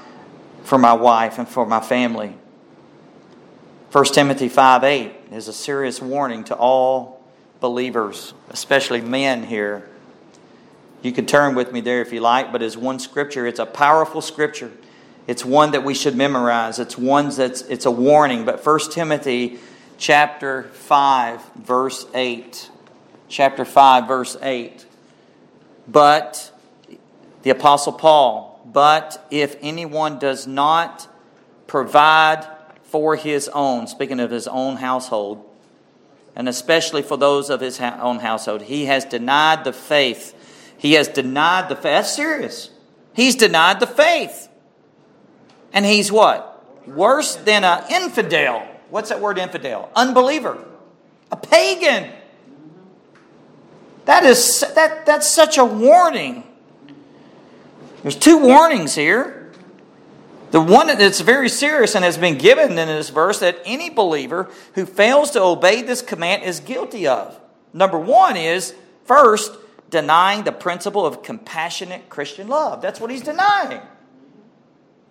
[0.64, 2.36] for my wife and for my family
[3.92, 7.24] 1 timothy 5 8 is a serious warning to all
[7.60, 9.90] believers especially men here
[11.02, 13.66] you can turn with me there if you like but as one scripture it's a
[13.66, 14.72] powerful scripture
[15.30, 16.80] it's one that we should memorize.
[16.80, 18.46] It's one that's it's a warning.
[18.46, 19.60] But 1 Timothy
[20.00, 22.72] chapter 5 verse 8.
[23.28, 24.88] Chapter 5 verse 8.
[25.88, 26.52] But
[27.44, 31.08] the apostle Paul, but if anyone does not
[31.68, 32.48] provide
[32.90, 35.46] for his own, speaking of his own household,
[36.36, 40.36] and especially for those of his own household, he has denied the faith.
[40.78, 41.84] He has denied the faith.
[41.84, 42.72] That's serious.
[43.14, 44.48] He's denied the faith.
[45.74, 46.66] And he's what?
[46.88, 48.68] Worse than an infidel.
[48.90, 49.92] What's that word infidel?
[49.96, 50.66] Unbeliever.
[51.32, 52.12] A pagan.
[54.06, 56.44] That is that that's such a warning.
[58.02, 59.39] There's two warnings here.
[60.52, 64.50] The one that's very serious and has been given in this verse that any believer
[64.74, 67.40] who fails to obey this command is guilty of.
[67.72, 68.74] Number one is
[69.06, 69.56] first
[69.90, 72.82] denying the principle of compassionate Christian love.
[72.82, 73.82] That's what he's denying.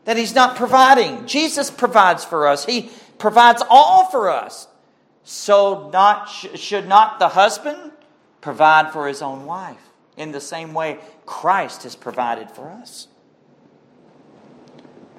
[0.04, 1.26] That he's not providing.
[1.26, 4.66] Jesus provides for us, he provides all for us.
[5.24, 7.92] So, not, should not the husband
[8.40, 13.08] provide for his own wife in the same way Christ has provided for us?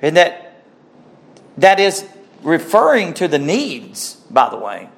[0.02, 0.64] And that,
[1.58, 2.06] that is
[2.42, 4.90] referring to the needs, by the way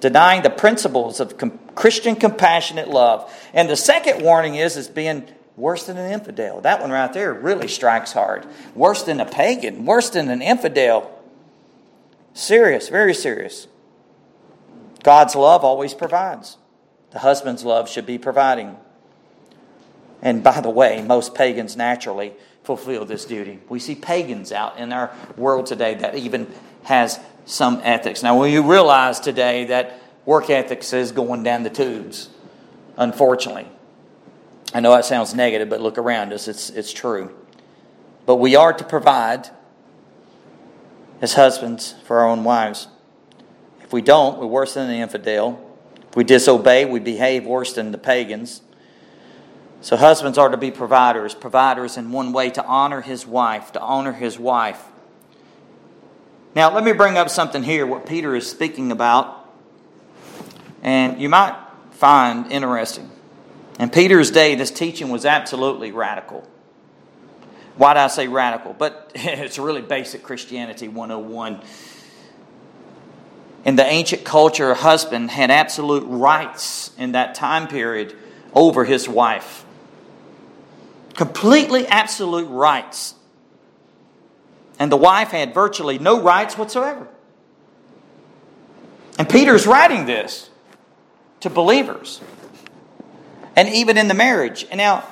[0.00, 3.32] denying the principles of com- Christian compassionate love.
[3.52, 6.60] And the second warning is is being worse than an infidel.
[6.60, 8.46] That one right there really strikes hard.
[8.74, 11.12] Worse than a pagan, worse than an infidel.
[12.34, 13.66] Serious, very serious.
[15.02, 16.56] God's love always provides.
[17.10, 18.76] The husband's love should be providing.
[20.20, 22.34] And by the way, most pagans naturally
[22.66, 23.60] fulfill this duty.
[23.68, 26.52] We see pagans out in our world today that even
[26.82, 28.24] has some ethics.
[28.24, 32.28] Now, you realize today that work ethics is going down the tubes,
[32.96, 33.68] unfortunately.
[34.74, 37.32] I know that sounds negative, but look around us, it's, it's true.
[38.26, 39.48] But we are to provide
[41.22, 42.88] as husbands for our own wives.
[43.84, 45.62] If we don't, we're worse than the infidel.
[46.10, 48.60] If we disobey, we behave worse than the pagans.
[49.86, 53.80] So, husbands are to be providers, providers in one way to honor his wife, to
[53.80, 54.82] honor his wife.
[56.56, 59.48] Now, let me bring up something here, what Peter is speaking about,
[60.82, 61.56] and you might
[61.92, 63.08] find interesting.
[63.78, 66.44] In Peter's day, this teaching was absolutely radical.
[67.76, 68.72] Why do I say radical?
[68.72, 71.60] But it's really basic Christianity 101.
[73.64, 78.16] In the ancient culture, a husband had absolute rights in that time period
[78.52, 79.62] over his wife.
[81.16, 83.16] Completely absolute rights
[84.78, 87.08] and the wife had virtually no rights whatsoever.
[89.18, 90.50] And Peter's writing this
[91.40, 92.20] to believers.
[93.54, 94.66] And even in the marriage.
[94.70, 95.04] And now,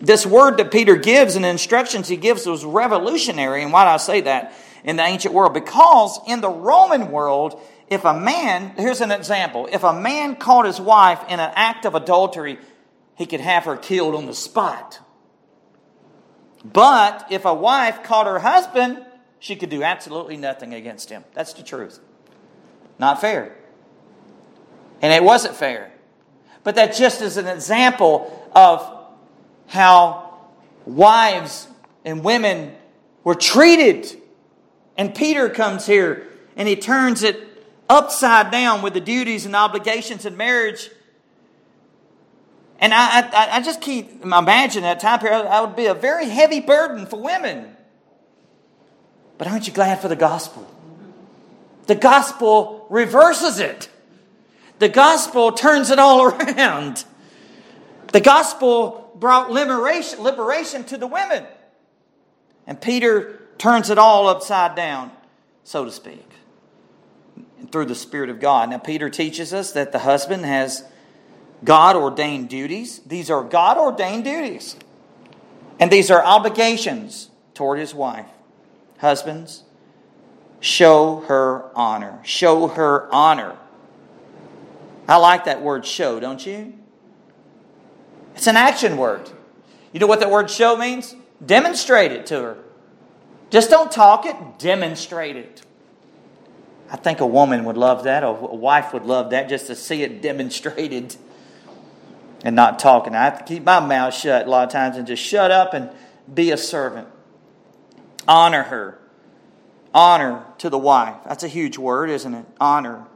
[0.00, 3.62] this word that Peter gives and the instructions he gives was revolutionary.
[3.62, 5.54] And why do I say that in the ancient world?
[5.54, 10.66] Because in the Roman world, if a man, here's an example, if a man caught
[10.66, 12.58] his wife in an act of adultery,
[13.18, 15.00] he could have her killed on the spot.
[16.64, 19.04] But if a wife caught her husband,
[19.40, 21.24] she could do absolutely nothing against him.
[21.34, 21.98] That's the truth.
[22.98, 23.56] Not fair.
[25.02, 25.92] And it wasn't fair.
[26.62, 28.88] But that just is an example of
[29.66, 30.38] how
[30.86, 31.66] wives
[32.04, 32.72] and women
[33.24, 34.16] were treated.
[34.96, 40.24] And Peter comes here and he turns it upside down with the duties and obligations
[40.24, 40.90] in marriage
[42.78, 46.28] and I, I, I just keep imagining that time period, that would be a very
[46.28, 47.76] heavy burden for women.
[49.36, 50.66] But aren't you glad for the gospel?
[51.86, 53.88] The gospel reverses it.
[54.78, 57.04] The gospel turns it all around.
[58.12, 61.44] The gospel brought liberation, liberation to the women.
[62.66, 65.10] And Peter turns it all upside down,
[65.64, 66.26] so to speak,
[67.72, 68.70] through the Spirit of God.
[68.70, 70.84] Now, Peter teaches us that the husband has
[71.64, 73.00] God ordained duties.
[73.00, 74.76] These are God ordained duties.
[75.80, 78.26] And these are obligations toward his wife.
[78.98, 79.64] Husbands,
[80.60, 82.20] show her honor.
[82.24, 83.56] Show her honor.
[85.08, 86.74] I like that word show, don't you?
[88.34, 89.30] It's an action word.
[89.92, 91.16] You know what that word show means?
[91.44, 92.58] Demonstrate it to her.
[93.50, 95.62] Just don't talk it, demonstrate it.
[96.90, 100.02] I think a woman would love that, a wife would love that, just to see
[100.02, 101.16] it demonstrated
[102.44, 103.14] and not talking.
[103.14, 105.74] I have to keep my mouth shut a lot of times and just shut up
[105.74, 105.90] and
[106.32, 107.08] be a servant.
[108.26, 108.98] Honor her.
[109.94, 111.16] Honor to the wife.
[111.26, 112.46] That's a huge word, isn't it?
[112.60, 113.06] Honor.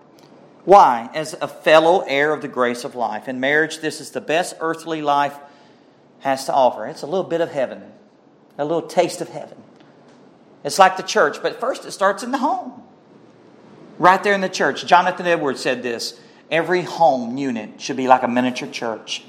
[0.65, 1.11] Why?
[1.15, 3.29] As a fellow heir of the grace of life.
[3.29, 5.37] In marriage, this is the best earthly life
[6.21, 6.87] has to offer.
[6.87, 7.83] It's a little bit of heaven,
[8.57, 9.59] a little taste of heaven.
[10.65, 12.83] It's like the church, but first it starts in the home.
[13.99, 14.87] Right there in the church.
[14.87, 16.19] Jonathan Edwards said this
[16.53, 19.25] Every home unit should be like a miniature church.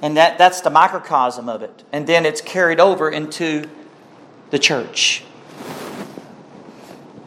[0.00, 1.84] And that, that's the microcosm of it.
[1.92, 3.68] And then it's carried over into
[4.50, 5.22] the church.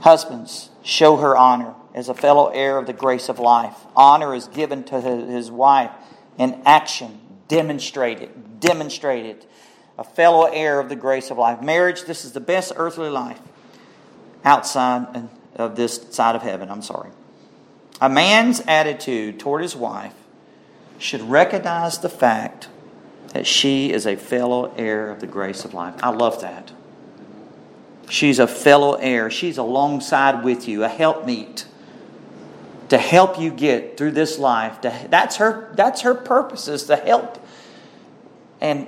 [0.02, 3.76] Husbands, show her honor as a fellow heir of the grace of life.
[3.96, 5.92] Honor is given to his wife
[6.38, 7.20] in action.
[7.48, 8.60] Demonstrate it.
[8.60, 9.50] Demonstrate it.
[9.98, 11.62] A fellow heir of the grace of life.
[11.62, 13.40] Marriage, this is the best earthly life
[14.44, 16.70] outside of this side of heaven.
[16.70, 17.12] I'm sorry.
[18.02, 20.14] A man's attitude toward his wife
[21.00, 22.68] should recognize the fact
[23.34, 25.96] that she is a fellow heir of the grace of life.
[26.04, 26.72] I love that.
[28.10, 29.30] She's a fellow heir.
[29.30, 31.66] She's alongside with you, a helpmeet.
[32.90, 34.82] to help you get through this life.
[34.82, 35.74] That's her.
[35.76, 37.44] That's her purpose is to help
[38.62, 38.88] and,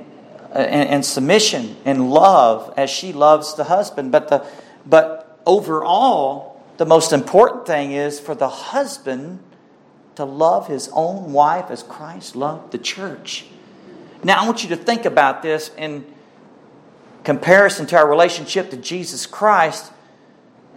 [0.53, 4.11] and and submission and love as she loves the husband.
[4.11, 4.45] But the
[4.85, 9.39] but overall, the most important thing is for the husband
[10.15, 13.45] to love his own wife as Christ loved the church.
[14.23, 16.05] Now, I want you to think about this in
[17.23, 19.91] comparison to our relationship to Jesus Christ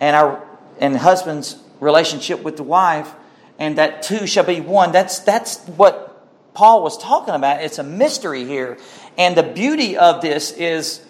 [0.01, 0.47] and our
[0.79, 3.13] and husband's relationship with the wife,
[3.59, 4.93] and that two shall be one.
[4.93, 7.63] That's that's what Paul was talking about.
[7.63, 8.79] It's a mystery here.
[9.17, 11.05] And the beauty of this is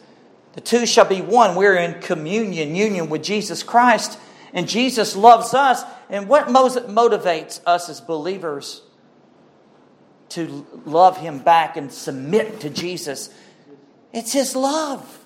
[0.53, 1.55] the two shall be one.
[1.55, 4.18] We're in communion, union with Jesus Christ,
[4.53, 5.82] and Jesus loves us.
[6.09, 8.82] And what motivates us as believers
[10.30, 13.30] to love Him back and submit to Jesus?
[14.12, 15.20] It's His love.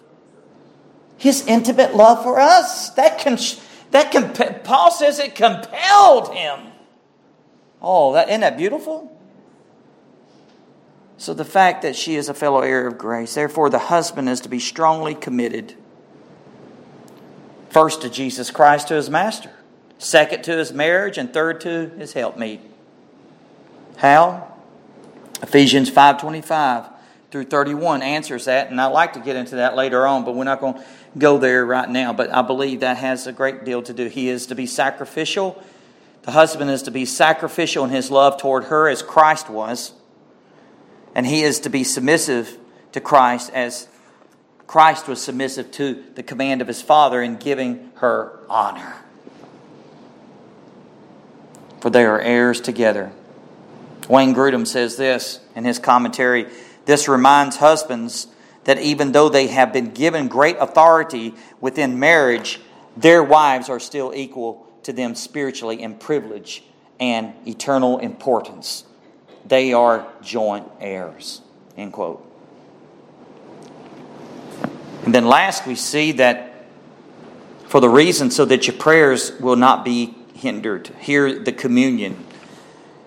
[1.16, 2.90] His intimate love for us.
[2.90, 3.38] That can,
[3.92, 6.72] that can, Paul says it compelled him.
[7.80, 9.10] Oh, that, isn't that beautiful?
[11.16, 14.40] So the fact that she is a fellow heir of grace, therefore the husband is
[14.40, 15.74] to be strongly committed.
[17.74, 19.50] First to Jesus Christ, to his master.
[19.98, 22.60] Second to his marriage, and third to his helpmeet.
[23.96, 24.54] How?
[25.42, 26.88] Ephesians 5.25
[27.32, 30.44] through 31 answers that, and I'd like to get into that later on, but we're
[30.44, 30.84] not going to
[31.18, 32.12] go there right now.
[32.12, 34.06] But I believe that has a great deal to do.
[34.06, 35.60] He is to be sacrificial.
[36.22, 39.94] The husband is to be sacrificial in his love toward her as Christ was.
[41.12, 42.56] And he is to be submissive
[42.92, 43.88] to Christ as
[44.66, 48.96] Christ was submissive to the command of his Father in giving her honor.
[51.80, 53.12] For they are heirs together.
[54.08, 56.48] Wayne Grudem says this in his commentary
[56.84, 58.26] this reminds husbands
[58.64, 62.60] that even though they have been given great authority within marriage,
[62.96, 66.62] their wives are still equal to them spiritually in privilege
[67.00, 68.84] and eternal importance.
[69.46, 71.42] They are joint heirs.
[71.76, 72.33] End quote.
[75.04, 76.66] And then last, we see that
[77.66, 80.88] for the reason so that your prayers will not be hindered.
[81.00, 82.24] Here, the communion.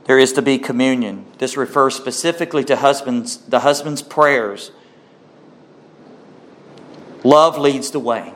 [0.06, 1.26] There is to be communion.
[1.38, 4.72] This refers specifically to husbands, the husband's prayers
[7.28, 8.34] Love leads the way.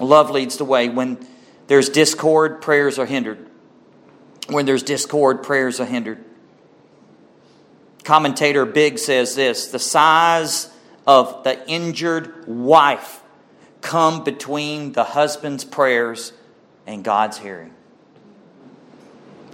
[0.00, 0.88] Love leads the way.
[0.88, 1.24] When
[1.68, 3.46] there's discord, prayers are hindered.
[4.48, 6.24] When there's discord, prayers are hindered.
[8.02, 10.68] Commentator Bigg says this the sighs
[11.10, 13.22] of the injured wife
[13.80, 16.32] come between the husband's prayers
[16.86, 17.72] and God's hearing.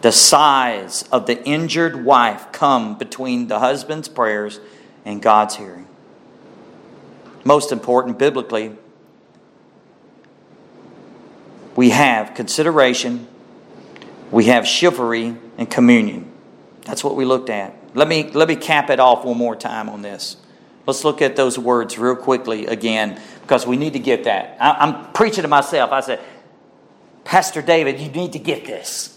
[0.03, 4.61] The sighs of the injured wife come between the husband's prayers
[5.05, 5.87] and God's hearing
[7.47, 8.73] most important biblically,
[11.77, 13.29] we have consideration,
[14.33, 16.31] we have chivalry, and communion.
[16.85, 17.75] That's what we looked at.
[17.95, 20.37] Let me, let me cap it off one more time on this.
[20.87, 24.57] Let's look at those words real quickly again because we need to get that.
[24.61, 25.91] I, I'm preaching to myself.
[25.93, 26.21] I said,
[27.25, 29.13] Pastor David, you need to get this.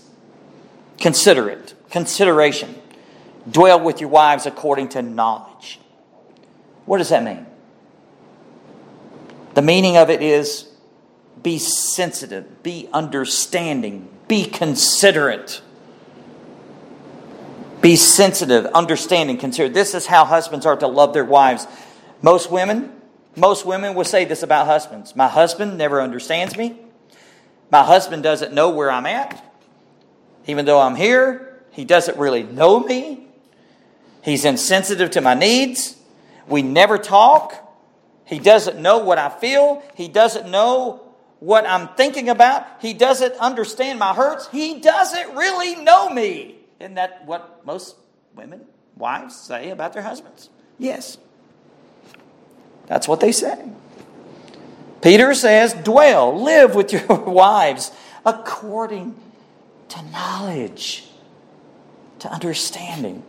[0.99, 1.75] Consider it.
[1.91, 2.75] Consideration.
[3.49, 5.79] Dwell with your wives according to knowledge.
[6.85, 7.45] What does that mean?
[9.53, 10.69] The meaning of it is
[11.41, 15.61] be sensitive, be understanding, be considerate.
[17.81, 19.69] Be sensitive, understanding, consider.
[19.69, 21.65] This is how husbands are to love their wives.
[22.21, 22.91] Most women,
[23.35, 25.15] most women will say this about husbands.
[25.15, 26.77] My husband never understands me.
[27.71, 29.45] My husband doesn't know where I'm at.
[30.47, 33.27] Even though I'm here, he doesn't really know me.
[34.23, 35.95] He's insensitive to my needs.
[36.47, 37.55] We never talk.
[38.25, 39.81] He doesn't know what I feel.
[39.95, 41.01] He doesn't know
[41.39, 42.65] what I'm thinking about.
[42.81, 44.49] He doesn't understand my hurts.
[44.49, 46.58] He doesn't really know me.
[46.79, 47.95] Isn't that what most
[48.35, 48.65] women,
[48.95, 50.49] wives, say about their husbands?
[50.77, 51.17] Yes.
[52.87, 53.69] That's what they say.
[55.01, 57.91] Peter says, dwell, live with your wives
[58.25, 59.15] according
[59.89, 61.05] to knowledge,
[62.19, 63.23] to understanding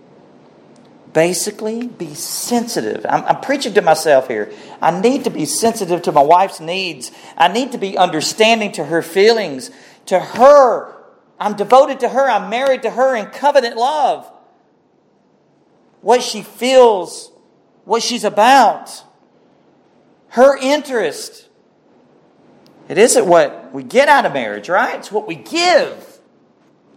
[1.13, 3.05] basically be sensitive.
[3.09, 4.53] I'm, I'm, preaching to myself here.
[4.81, 7.11] I need to be sensitive to my wife's needs.
[7.37, 9.71] I need to be understanding to her feelings,
[10.07, 10.95] to her.
[11.41, 12.29] I'm devoted to her.
[12.29, 14.31] I'm married to her in covenant love.
[16.03, 17.33] What she feels,
[17.85, 19.03] what she's about,
[20.29, 21.49] her interest.
[22.89, 24.99] It isn't what we get out of marriage, right?
[24.99, 26.19] It's what we give.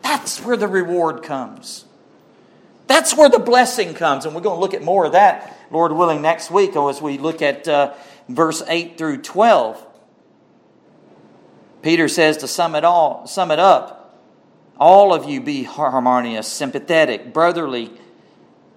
[0.02, 1.86] That's where the reward comes.
[2.88, 4.26] That's where the blessing comes.
[4.26, 7.18] And we're going to look at more of that, Lord willing, next week as we
[7.18, 7.94] look at uh,
[8.28, 9.88] verse 8 through 12.
[11.82, 14.03] Peter says to sum it all, sum it up,
[14.78, 17.92] All of you be harmonious, sympathetic, brotherly,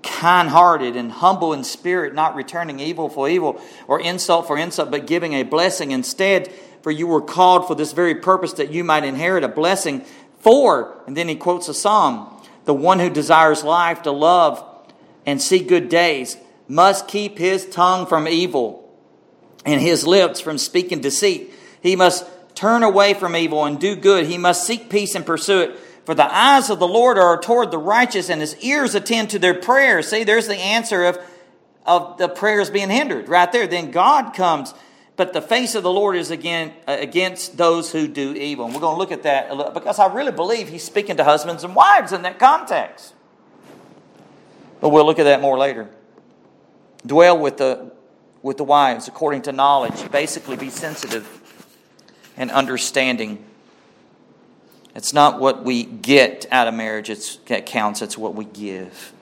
[0.03, 4.90] kind hearted, and humble in spirit, not returning evil for evil or insult for insult,
[4.90, 6.53] but giving a blessing instead.
[6.82, 10.05] For you were called for this very purpose that you might inherit a blessing.
[10.40, 12.32] For, and then he quotes a psalm
[12.66, 14.62] the one who desires life to love
[15.24, 16.36] and see good days
[16.68, 18.92] must keep his tongue from evil
[19.64, 21.53] and his lips from speaking deceit.
[21.80, 24.26] He must turn away from evil and do good.
[24.26, 25.80] He must seek peace and pursue it.
[26.07, 29.40] For the eyes of the Lord are toward the righteous, and his ears attend to
[29.40, 30.07] their prayers.
[30.07, 31.18] See, there's the answer of,
[31.84, 33.66] of the prayers being hindered right there.
[33.66, 34.72] Then God comes,
[35.16, 38.66] but the face of the Lord is again uh, against those who do evil.
[38.66, 41.16] And we're going to look at that a little, because I really believe he's speaking
[41.16, 43.12] to husbands and wives in that context.
[44.80, 45.88] But we'll look at that more later.
[47.04, 47.90] Dwell with the
[48.42, 50.09] with the wives according to knowledge.
[50.12, 51.26] Basically, be sensitive
[52.36, 53.44] and understanding.
[54.97, 59.12] It's not what we get out of marriage it's, that counts, it's what we give.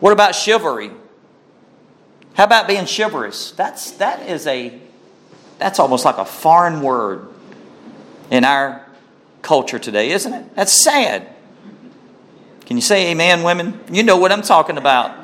[0.00, 0.90] What about chivalry?
[2.32, 3.52] How about being chivalrous?
[3.52, 4.80] That's, that is a,
[5.58, 7.28] that's almost like a foreign word
[8.30, 8.86] in our
[9.42, 10.54] culture today, isn't it?
[10.54, 11.28] That's sad.
[12.64, 13.78] Can you say amen, women?
[13.92, 15.14] You know what I'm talking about.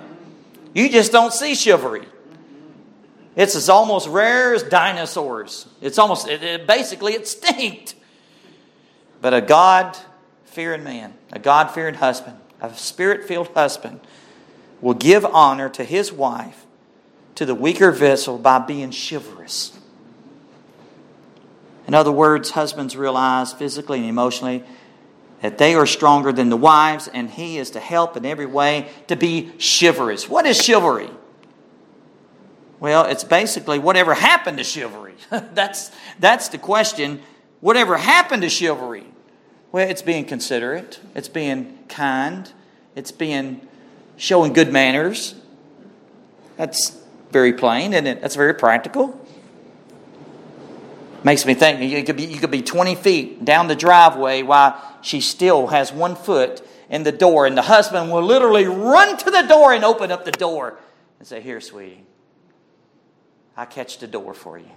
[0.75, 2.07] You just don't see chivalry.
[3.37, 5.66] It's as almost rare as dinosaurs.
[5.81, 7.95] It's almost, it, it, basically extinct.
[9.25, 9.97] But a God
[10.45, 14.01] fearing man, a God fearing husband, a spirit filled husband
[14.83, 16.66] will give honor to his wife,
[17.37, 19.79] to the weaker vessel, by being chivalrous.
[21.87, 24.62] In other words, husbands realize physically and emotionally
[25.41, 28.91] that they are stronger than the wives, and he is to help in every way
[29.07, 30.29] to be chivalrous.
[30.29, 31.09] What is chivalry?
[32.79, 35.14] Well, it's basically whatever happened to chivalry.
[35.31, 37.22] that's, that's the question.
[37.61, 39.07] Whatever happened to chivalry?
[39.75, 42.49] Well, it's being considerate, it's being kind,
[42.95, 43.61] it's being
[44.16, 45.35] showing good manners.
[46.57, 46.97] That's
[47.33, 48.07] very plain, and?
[48.07, 49.20] That's very practical.
[51.25, 54.81] Makes me think you could, be, you could be 20 feet down the driveway while
[55.03, 59.29] she still has one foot in the door, and the husband will literally run to
[59.29, 60.79] the door and open up the door
[61.18, 62.05] and say, Here, sweetie,
[63.57, 64.70] I catch the door for you.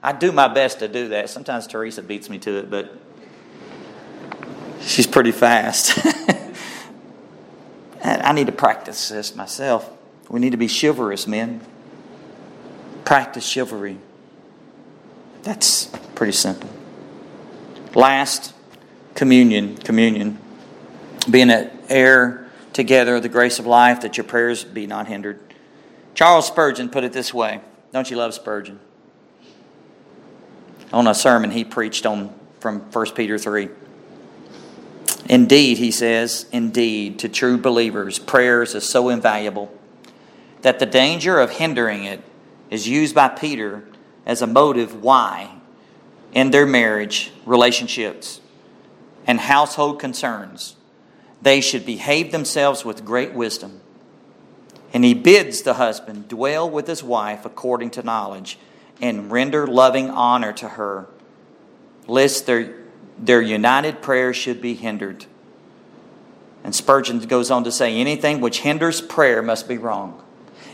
[0.00, 1.28] I do my best to do that.
[1.28, 2.96] Sometimes Teresa beats me to it, but
[4.84, 5.98] She's pretty fast.
[8.04, 9.90] I need to practice this myself.
[10.28, 11.60] We need to be chivalrous, men.
[13.04, 13.98] Practice chivalry.
[15.42, 16.70] That's pretty simple.
[17.94, 18.54] Last,
[19.14, 19.76] communion.
[19.76, 20.38] Communion.
[21.30, 25.40] Being an heir together of the grace of life, that your prayers be not hindered.
[26.14, 27.60] Charles Spurgeon put it this way.
[27.92, 28.80] Don't you love Spurgeon?
[30.92, 33.68] On a sermon he preached on from 1 Peter 3.
[35.32, 39.72] Indeed, he says, indeed, to true believers, prayers is so invaluable
[40.60, 42.22] that the danger of hindering it
[42.68, 43.82] is used by Peter
[44.26, 45.54] as a motive why
[46.34, 48.42] in their marriage relationships
[49.26, 50.76] and household concerns
[51.40, 53.80] they should behave themselves with great wisdom.
[54.92, 58.58] And he bids the husband dwell with his wife according to knowledge
[59.00, 61.06] and render loving honor to her,
[62.06, 62.81] lest their
[63.18, 65.26] their united prayer should be hindered.
[66.64, 70.22] And Spurgeon goes on to say anything which hinders prayer must be wrong.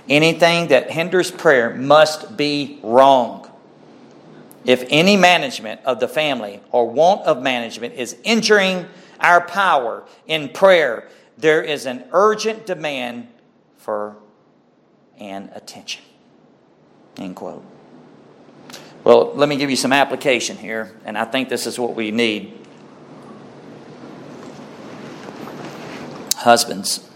[0.08, 3.50] Anything that hinders prayer must be wrong.
[4.64, 8.86] If any management of the family or want of management is injuring
[9.20, 11.08] our power in prayer,
[11.38, 13.28] there is an urgent demand
[13.76, 14.16] for
[15.18, 16.02] an attention.
[17.16, 17.64] End quote.
[19.08, 22.10] Well, let me give you some application here, and I think this is what we
[22.10, 22.52] need.
[26.36, 27.08] Husbands,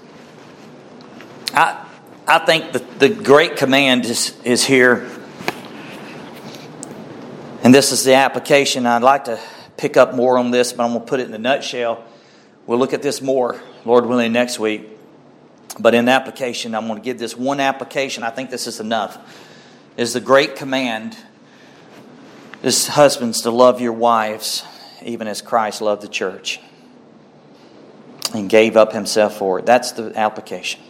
[1.53, 1.87] I,
[2.27, 5.07] I think the, the great command is, is here,
[7.63, 8.87] and this is the application.
[8.87, 9.39] I'd like to
[9.77, 12.03] pick up more on this, but I'm going to put it in a nutshell.
[12.67, 14.89] We'll look at this more, Lord willing, next week.
[15.79, 18.23] But in application, I'm going to give this one application.
[18.23, 19.19] I think this is enough.
[19.99, 21.19] Is the great command
[22.63, 24.65] is husbands to love your wives
[25.05, 26.61] even as Christ loved the church
[28.35, 29.67] and gave up himself for it.
[29.67, 30.81] That's the application.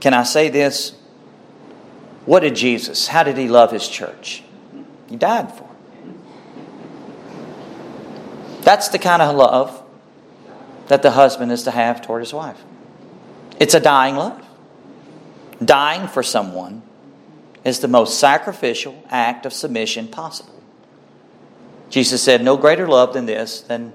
[0.00, 0.92] Can I say this?
[2.26, 4.42] What did Jesus, how did he love his church?
[5.08, 5.70] He died for it.
[8.62, 9.82] That's the kind of love
[10.88, 12.62] that the husband is to have toward his wife.
[13.60, 14.42] It's a dying love.
[15.62, 16.82] Dying for someone
[17.64, 20.54] is the most sacrificial act of submission possible.
[21.88, 23.92] Jesus said, No greater love than this, than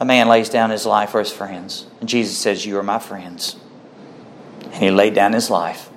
[0.00, 1.86] a man lays down his life for his friends.
[2.00, 3.56] And Jesus says, You are my friends.
[4.64, 5.90] And he laid down his life.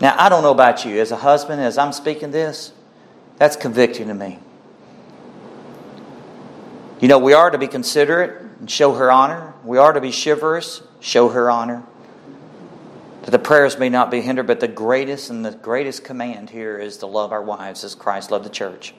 [0.00, 1.00] Now, I don't know about you.
[1.00, 2.72] As a husband, as I'm speaking this,
[3.36, 4.38] that's convicting to me.
[7.00, 9.54] You know, we are to be considerate and show her honor.
[9.64, 11.82] We are to be chivalrous, show her honor.
[13.22, 16.78] That the prayers may not be hindered, but the greatest and the greatest command here
[16.78, 18.94] is to love our wives as Christ loved the church.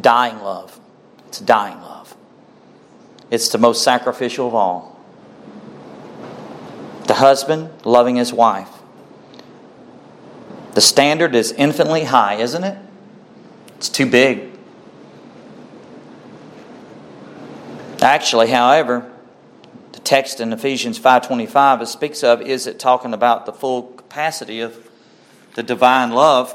[0.00, 0.80] Dying love.
[1.28, 2.16] It's dying love.
[3.30, 5.00] It's the most sacrificial of all.
[7.06, 8.70] The husband loving his wife.
[10.74, 12.78] The standard is infinitely high, isn't it?
[13.76, 14.50] It's too big.
[18.02, 19.10] Actually, however,
[20.04, 24.88] text in Ephesians 5:25 it speaks of is it talking about the full capacity of
[25.54, 26.54] the divine love.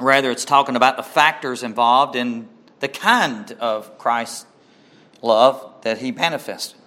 [0.00, 2.48] Rather, it's talking about the factors involved in
[2.80, 4.46] the kind of Christ's
[5.20, 6.78] love that he manifested.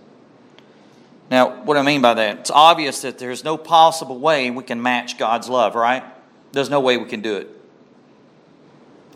[1.31, 2.39] Now, what do I mean by that?
[2.39, 6.03] It's obvious that there's no possible way we can match God's love, right?
[6.51, 7.49] There's no way we can do it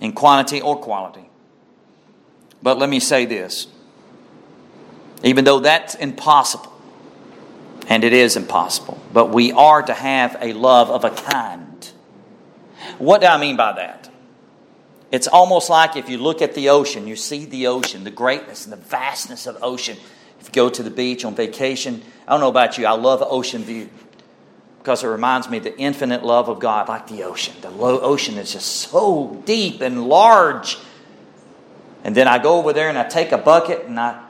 [0.01, 1.29] in quantity or quality.
[2.63, 3.67] But let me say this
[5.23, 6.73] even though that's impossible,
[7.87, 11.91] and it is impossible, but we are to have a love of a kind.
[12.97, 14.09] What do I mean by that?
[15.11, 18.65] It's almost like if you look at the ocean, you see the ocean, the greatness
[18.65, 19.97] and the vastness of the ocean.
[20.39, 23.23] If you go to the beach on vacation, I don't know about you, I love
[23.25, 23.89] ocean view
[24.77, 27.53] because it reminds me of the infinite love of God, like the ocean.
[27.61, 30.77] The ocean is just so deep and large.
[32.03, 34.23] And then I go over there and I take a bucket and I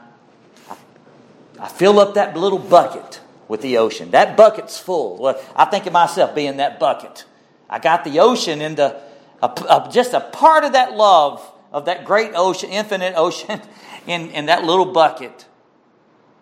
[1.60, 4.12] I fill up that little bucket with the ocean.
[4.12, 5.18] That bucket's full.
[5.18, 7.24] Well, I think of myself being that bucket.
[7.68, 8.98] I got the ocean into
[9.42, 13.60] a, a, just a part of that love of that great ocean, infinite ocean,
[14.06, 15.46] in, in that little bucket.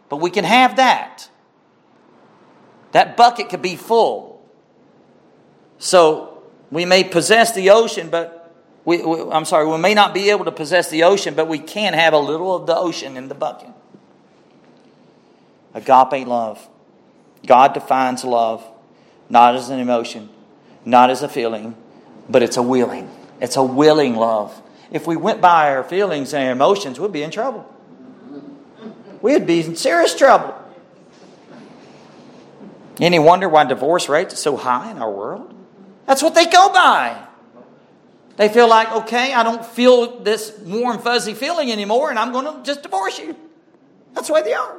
[0.08, 1.28] But we can have that.
[2.92, 4.42] That bucket could be full.
[5.78, 8.54] So we may possess the ocean, but
[8.84, 11.58] we, we, I'm sorry, we may not be able to possess the ocean, but we
[11.58, 13.68] can have a little of the ocean in the bucket.
[15.78, 16.68] Agape love.
[17.46, 18.64] God defines love
[19.30, 20.28] not as an emotion,
[20.84, 21.76] not as a feeling,
[22.28, 23.10] but it's a willing.
[23.40, 24.60] It's a willing love.
[24.90, 27.72] If we went by our feelings and our emotions, we'd be in trouble.
[29.20, 30.54] We'd be in serious trouble.
[33.00, 35.54] Any wonder why divorce rates are so high in our world?
[36.06, 37.24] That's what they go by.
[38.36, 42.44] They feel like, okay, I don't feel this warm, fuzzy feeling anymore, and I'm going
[42.44, 43.36] to just divorce you.
[44.14, 44.77] That's the way they are.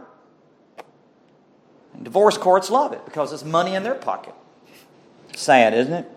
[2.01, 4.33] Divorce courts love it because it's money in their pocket.
[5.35, 6.11] Sad, isn't it?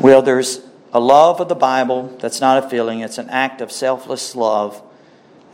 [0.00, 0.60] Well, there's
[0.92, 4.82] a love of the Bible that's not a feeling, it's an act of selfless love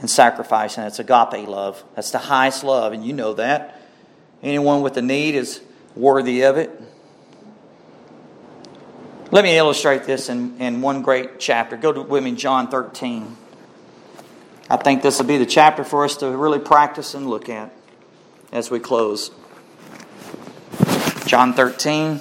[0.01, 1.83] and sacrifice, and it's agape love.
[1.95, 3.81] That's the highest love, and you know that.
[4.43, 5.61] Anyone with a need is
[5.95, 6.71] worthy of it.
[9.31, 11.77] Let me illustrate this in, in one great chapter.
[11.77, 13.37] Go to, with me, John 13.
[14.73, 17.71] I think this will be the chapter for us to really practice and look at
[18.53, 19.31] as we close.
[21.27, 22.19] John 13.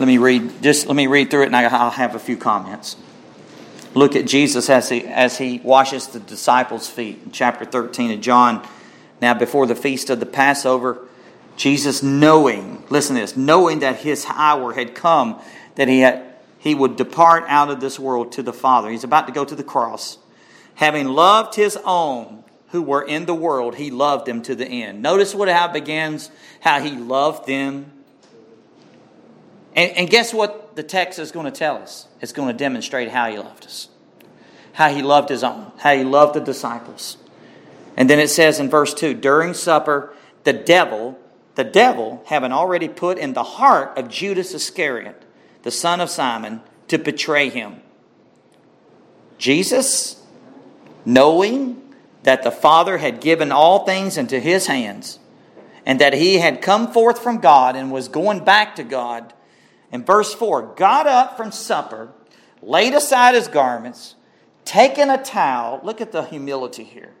[0.00, 2.96] Let me read just let me read through it and I'll have a few comments.
[3.94, 8.20] Look at Jesus as he as he washes the disciples' feet in chapter 13 of
[8.20, 8.66] John.
[9.22, 11.06] Now before the feast of the Passover,
[11.56, 15.40] Jesus knowing, listen to this, knowing that his hour had come
[15.76, 18.90] that he had he would depart out of this world to the Father.
[18.90, 20.18] He's about to go to the cross
[20.80, 25.02] having loved his own who were in the world, he loved them to the end.
[25.02, 27.92] Notice what how it begins, how he loved them.
[29.76, 32.08] And, and guess what the text is going to tell us?
[32.22, 33.88] It's going to demonstrate how he loved us,
[34.72, 37.18] how he loved his own, how he loved the disciples.
[37.94, 40.14] And then it says in verse 2 during supper,
[40.44, 41.18] the devil,
[41.56, 45.26] the devil, having already put in the heart of Judas Iscariot,
[45.62, 47.82] the son of Simon, to betray him.
[49.36, 50.19] Jesus
[51.04, 55.18] knowing that the Father had given all things into his hands,
[55.86, 59.32] and that he had come forth from God and was going back to God.
[59.90, 62.12] In verse 4, got up from supper,
[62.62, 64.14] laid aside his garments,
[64.64, 65.80] taken a towel.
[65.82, 67.12] Look at the humility here.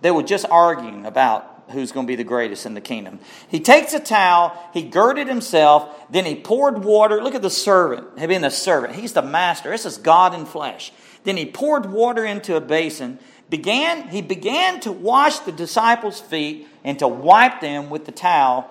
[0.00, 3.20] They were just arguing about who's going to be the greatest in the kingdom.
[3.48, 7.22] He takes a towel, he girded himself, then he poured water.
[7.22, 8.94] Look at the servant, being the servant.
[8.94, 9.70] He's the master.
[9.70, 10.92] This is God in flesh.
[11.28, 13.18] Then he poured water into a basin.
[13.50, 18.70] Began, he began to wash the disciples' feet and to wipe them with the towel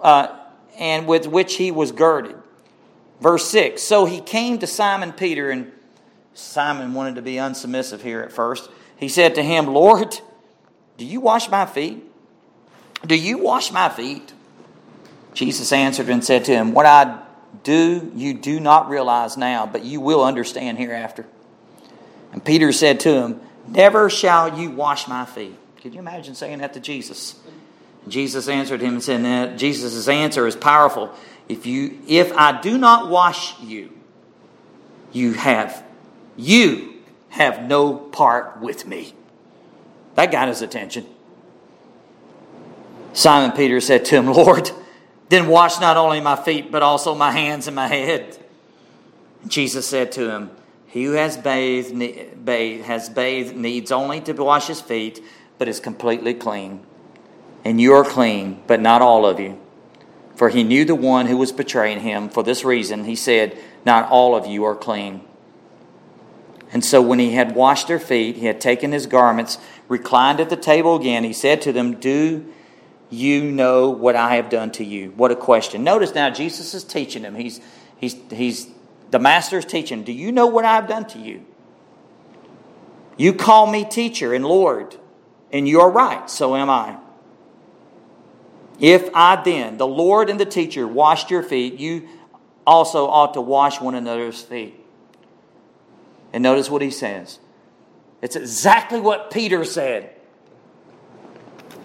[0.00, 0.34] uh,
[0.78, 2.36] and with which he was girded.
[3.20, 5.72] Verse 6 So he came to Simon Peter, and
[6.32, 8.70] Simon wanted to be unsubmissive here at first.
[8.96, 10.20] He said to him, Lord,
[10.96, 12.02] do you wash my feet?
[13.06, 14.32] Do you wash my feet?
[15.34, 17.20] Jesus answered and said to him, What I
[17.62, 21.26] do, you do not realize now, but you will understand hereafter.
[22.32, 25.56] And Peter said to him, Never shall you wash my feet.
[25.80, 27.38] Could you imagine saying that to Jesus?
[28.08, 31.14] Jesus answered him and said, Jesus' answer is powerful.
[31.48, 33.90] If you if I do not wash you,
[35.12, 35.84] you have
[36.36, 36.94] you
[37.30, 39.14] have no part with me.
[40.14, 41.06] That got his attention.
[43.12, 44.70] Simon Peter said to him, Lord,
[45.28, 48.38] then wash not only my feet, but also my hands and my head.
[49.46, 50.50] Jesus said to him,
[50.90, 51.96] He who has bathed,
[52.44, 55.22] bathed, has bathed needs only to wash his feet,
[55.56, 56.80] but is completely clean.
[57.64, 59.58] And you are clean, but not all of you.
[60.34, 62.28] For he knew the one who was betraying him.
[62.28, 65.20] For this reason, he said, Not all of you are clean.
[66.72, 70.50] And so when he had washed their feet, he had taken his garments, reclined at
[70.50, 71.22] the table again.
[71.22, 72.52] He said to them, Do
[73.10, 75.10] you know what I have done to you?
[75.10, 75.84] What a question.
[75.84, 77.36] Notice now, Jesus is teaching them.
[77.36, 77.60] He's,
[77.96, 78.68] he's, he's,
[79.10, 81.44] the master is teaching, Do you know what I have done to you?
[83.16, 84.96] You call me teacher and Lord,
[85.52, 86.96] and you are right, so am I.
[88.78, 92.08] If I then, the Lord and the teacher, washed your feet, you
[92.66, 94.74] also ought to wash one another's feet.
[96.32, 97.38] And notice what he says.
[98.22, 100.14] It's exactly what Peter said.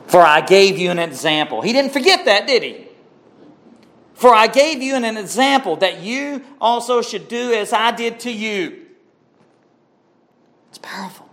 [0.07, 1.61] For I gave you an example.
[1.61, 2.84] He didn't forget that, did he?
[4.15, 8.31] For I gave you an example that you also should do as I did to
[8.31, 8.85] you.
[10.69, 11.29] It's powerful.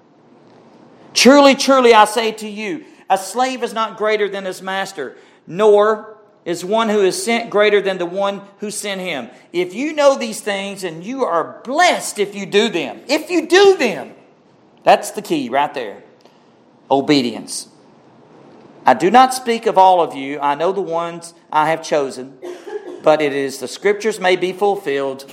[1.15, 5.17] Truly, truly, I say to you, a slave is not greater than his master,
[5.47, 9.31] nor is one who is sent greater than the one who sent him.
[9.53, 13.01] If you know these things, and you are blessed if you do them.
[13.09, 14.15] If you do them,
[14.83, 16.03] that's the key right there.
[16.91, 17.69] Obedience.
[18.85, 20.41] I do not speak of all of you.
[20.41, 22.39] I know the ones I have chosen,
[23.03, 25.33] but it is the scriptures may be fulfilled.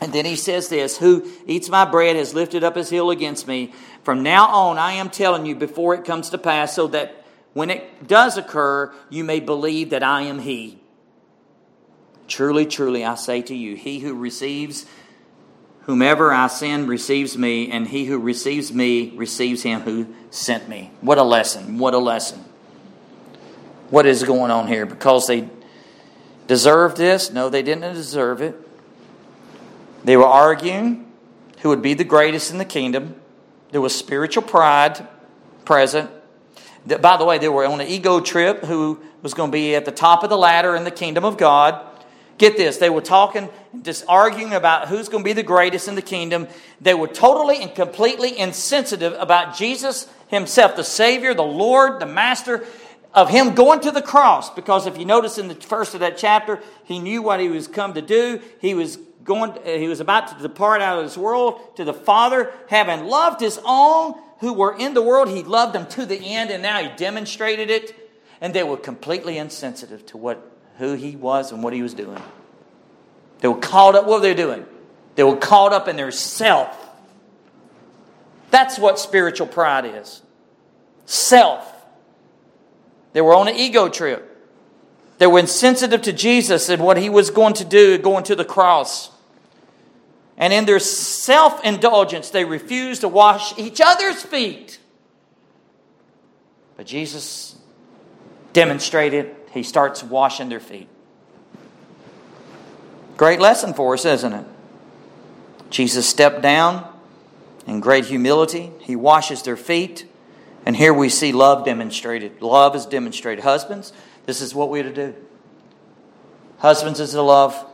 [0.00, 3.46] And then he says this Who eats my bread has lifted up his heel against
[3.48, 3.72] me.
[4.02, 7.24] From now on, I am telling you before it comes to pass, so that
[7.54, 10.78] when it does occur, you may believe that I am He.
[12.26, 14.86] Truly, truly, I say to you, he who receives
[15.82, 20.90] whomever I send receives me, and he who receives me receives him who sent me.
[21.00, 21.78] What a lesson!
[21.78, 22.44] What a lesson.
[23.90, 24.86] What is going on here?
[24.86, 25.48] Because they
[26.46, 27.30] deserved this?
[27.30, 28.56] No, they didn't deserve it.
[30.04, 31.10] They were arguing
[31.60, 33.16] who would be the greatest in the kingdom.
[33.70, 35.08] There was spiritual pride
[35.64, 36.10] present.
[36.86, 39.86] By the way, they were on an ego trip who was going to be at
[39.86, 41.80] the top of the ladder in the kingdom of God.
[42.36, 43.48] Get this, they were talking,
[43.82, 46.48] just arguing about who's going to be the greatest in the kingdom.
[46.80, 52.66] They were totally and completely insensitive about Jesus himself, the Savior, the Lord, the Master,
[53.14, 54.50] of him going to the cross.
[54.50, 57.68] Because if you notice in the first of that chapter, he knew what he was
[57.68, 58.40] come to do.
[58.60, 61.94] He was going, uh, he was about to depart out of this world to the
[61.94, 66.18] Father, having loved his own who were in the world, he loved them to the
[66.18, 67.96] end, and now he demonstrated it.
[68.40, 72.20] And they were completely insensitive to what who he was and what he was doing.
[73.38, 74.06] They were caught up.
[74.06, 74.66] What were they doing?
[75.14, 76.76] They were caught up in their self.
[78.50, 80.20] That's what spiritual pride is.
[81.06, 81.73] Self.
[83.14, 84.30] They were on an ego trip.
[85.16, 88.44] They were insensitive to Jesus and what he was going to do going to the
[88.44, 89.10] cross.
[90.36, 94.80] And in their self indulgence, they refused to wash each other's feet.
[96.76, 97.56] But Jesus
[98.52, 100.88] demonstrated, he starts washing their feet.
[103.16, 104.46] Great lesson for us, isn't it?
[105.70, 106.84] Jesus stepped down
[107.66, 110.06] in great humility, he washes their feet.
[110.66, 112.40] And here we see love demonstrated.
[112.40, 113.44] Love is demonstrated.
[113.44, 113.92] Husbands,
[114.26, 115.14] this is what we're to do.
[116.58, 117.66] Husbands is to love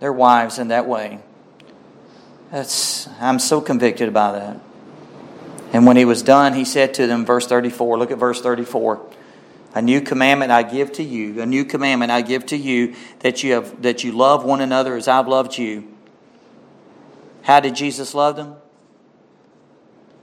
[0.00, 1.20] their wives in that way.
[2.50, 4.60] That's, I'm so convicted by that.
[5.72, 9.00] And when he was done, he said to them, verse 34, look at verse 34.
[9.74, 13.42] A new commandment I give to you, a new commandment I give to you that
[13.42, 15.88] you have that you love one another as I've loved you.
[17.40, 18.56] How did Jesus love them?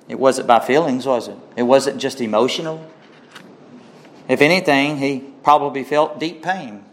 [0.10, 1.38] It wasn't by feelings, was it?
[1.56, 2.86] It wasn't just emotional.
[4.28, 6.84] If anything, he probably felt deep pain.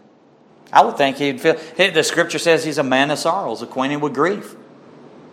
[0.71, 4.13] I would think he'd feel the scripture says he's a man of sorrows, acquainted with
[4.13, 4.55] grief.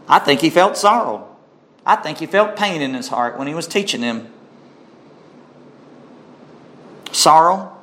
[0.08, 1.28] I think he felt sorrow.
[1.84, 4.32] I think he felt pain in his heart when he was teaching them.
[7.12, 7.76] Sorrow,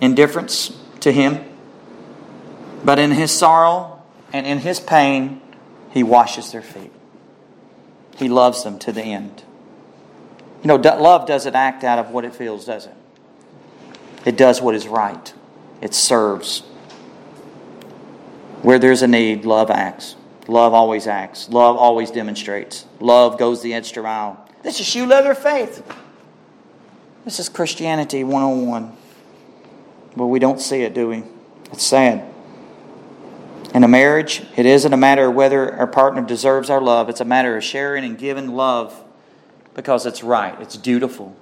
[0.00, 1.44] indifference to him.
[2.84, 3.98] But in his sorrow,
[4.32, 5.40] And in his pain,
[5.90, 6.92] he washes their feet.
[8.18, 9.44] He loves them to the end.
[10.62, 12.94] You know, love doesn't act out of what it feels, does it?
[14.24, 15.32] It does what is right,
[15.80, 16.60] it serves.
[18.62, 20.16] Where there's a need, love acts.
[20.48, 21.48] Love always acts.
[21.48, 22.86] Love always demonstrates.
[22.98, 24.48] Love goes the extra mile.
[24.62, 25.86] This is shoe leather faith.
[27.24, 28.96] This is Christianity 101.
[30.16, 31.22] But we don't see it, do we?
[31.70, 32.27] It's sad.
[33.74, 37.08] In a marriage, it isn't a matter of whether our partner deserves our love.
[37.08, 39.04] It's a matter of sharing and giving love
[39.74, 41.36] because it's right, it's dutiful.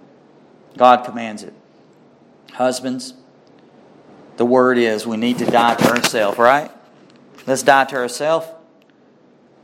[0.76, 1.54] God commands it.
[2.52, 3.14] Husbands,
[4.36, 6.70] the word is we need to die to ourselves, right?
[7.46, 8.46] Let's die to ourselves.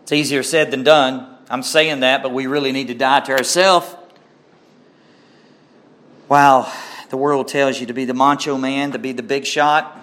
[0.03, 1.37] It's easier said than done.
[1.51, 3.95] I'm saying that, but we really need to die to ourselves.
[6.29, 6.73] Wow,
[7.11, 9.99] the world tells you to be the macho man, to be the big shot.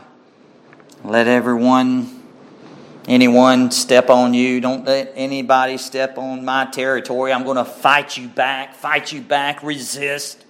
[1.04, 2.19] Let everyone,
[3.10, 4.62] anyone step on you.
[4.62, 7.34] Don't let anybody step on my territory.
[7.34, 10.46] I'm going to fight you back, fight you back, resist.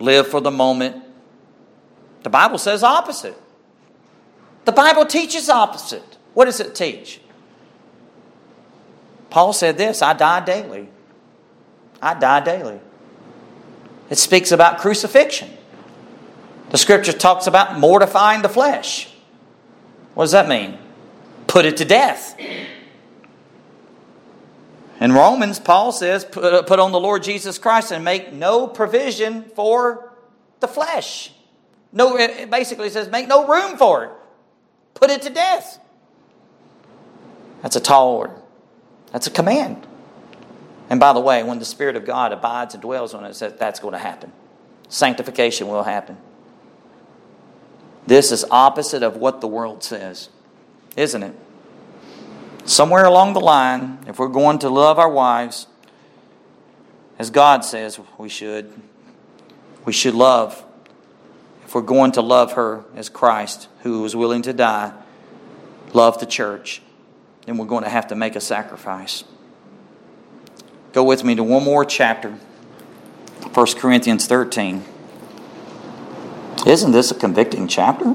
[0.00, 1.04] Live for the moment.
[2.22, 3.36] The Bible says opposite.
[4.64, 6.16] The Bible teaches opposite.
[6.34, 7.20] What does it teach?
[9.28, 10.88] Paul said this I die daily.
[12.02, 12.80] I die daily.
[14.08, 15.50] It speaks about crucifixion.
[16.70, 19.09] The scripture talks about mortifying the flesh.
[20.20, 20.76] What does that mean?
[21.46, 22.38] Put it to death.
[25.00, 29.44] In Romans, Paul says, uh, put on the Lord Jesus Christ and make no provision
[29.56, 30.12] for
[30.60, 31.32] the flesh.
[31.90, 34.10] No, it basically says, make no room for it.
[34.92, 35.78] Put it to death.
[37.62, 38.36] That's a tall order.
[39.12, 39.86] That's a command.
[40.90, 43.80] And by the way, when the Spirit of God abides and dwells on us, that's
[43.80, 44.32] going to happen.
[44.90, 46.18] Sanctification will happen.
[48.10, 50.30] This is opposite of what the world says,
[50.96, 51.32] isn't it?
[52.64, 55.68] Somewhere along the line, if we're going to love our wives,
[57.20, 58.72] as God says we should,
[59.84, 60.60] we should love.
[61.64, 64.92] If we're going to love her as Christ, who was willing to die,
[65.92, 66.82] love the church,
[67.46, 69.22] then we're going to have to make a sacrifice.
[70.92, 72.32] Go with me to one more chapter
[73.54, 74.84] 1 Corinthians 13.
[76.66, 78.14] Isn't this a convicting chapter?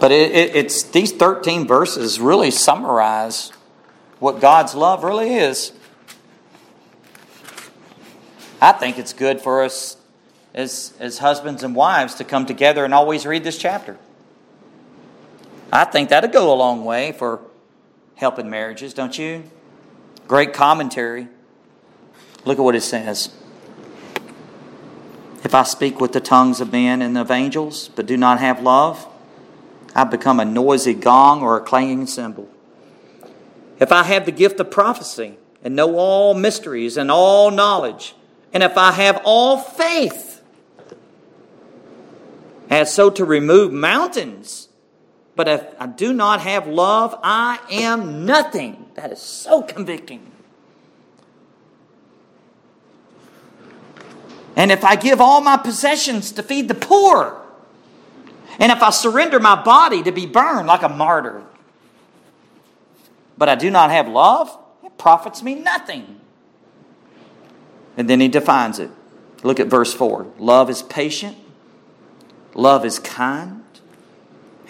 [0.00, 3.50] But it, it, it's these 13 verses really summarize
[4.18, 5.72] what God's love really is.
[8.60, 9.96] I think it's good for us
[10.54, 13.98] as, as husbands and wives to come together and always read this chapter.
[15.72, 17.40] I think that'd go a long way for
[18.14, 19.44] helping marriages, don't you?
[20.28, 21.28] Great commentary.
[22.44, 23.30] Look at what it says.
[25.54, 28.60] If I speak with the tongues of men and of angels, but do not have
[28.60, 29.06] love,
[29.94, 32.48] I become a noisy gong or a clanging cymbal.
[33.78, 38.16] If I have the gift of prophecy and know all mysteries and all knowledge,
[38.52, 40.42] and if I have all faith,
[42.68, 44.70] as so to remove mountains,
[45.36, 48.86] but if I do not have love, I am nothing.
[48.94, 50.32] That is so convicting.
[54.56, 57.40] And if I give all my possessions to feed the poor,
[58.58, 61.42] and if I surrender my body to be burned like a martyr,
[63.36, 66.20] but I do not have love, it profits me nothing.
[67.96, 68.90] And then he defines it.
[69.42, 70.26] Look at verse 4.
[70.38, 71.36] Love is patient,
[72.54, 73.62] love is kind,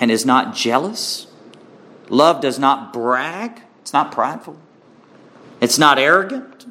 [0.01, 1.26] and is not jealous.
[2.09, 4.59] Love does not brag, it's not prideful,
[5.61, 6.66] it's not arrogant,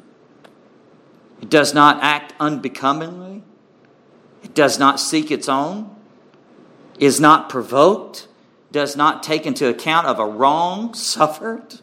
[1.44, 3.42] it does not act unbecomingly,
[4.42, 5.94] it does not seek its own,
[6.98, 8.28] is not provoked,
[8.72, 11.80] does not take into account of a wrong suffered.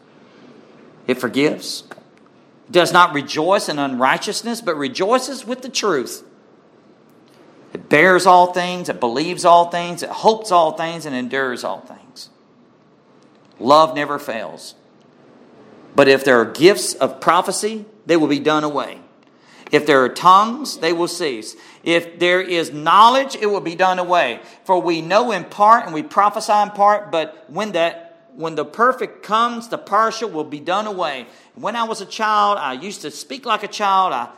[1.06, 1.84] It forgives.
[2.72, 6.24] Does not rejoice in unrighteousness, but rejoices with the truth.
[7.72, 11.82] It bears all things, it believes all things, it hopes all things, and endures all
[11.82, 12.30] things.
[13.60, 14.74] Love never fails.
[15.94, 19.01] But if there are gifts of prophecy, they will be done away.
[19.72, 21.56] If there are tongues, they will cease.
[21.82, 24.40] If there is knowledge, it will be done away.
[24.64, 28.64] For we know in part and we prophesy in part, but when that when the
[28.64, 31.26] perfect comes, the partial will be done away.
[31.54, 34.30] When I was a child, I used to speak like a child, I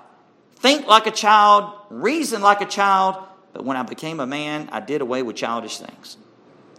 [0.57, 3.17] think like a child, reason like a child,
[3.53, 6.17] but when I became a man, I did away with childish things.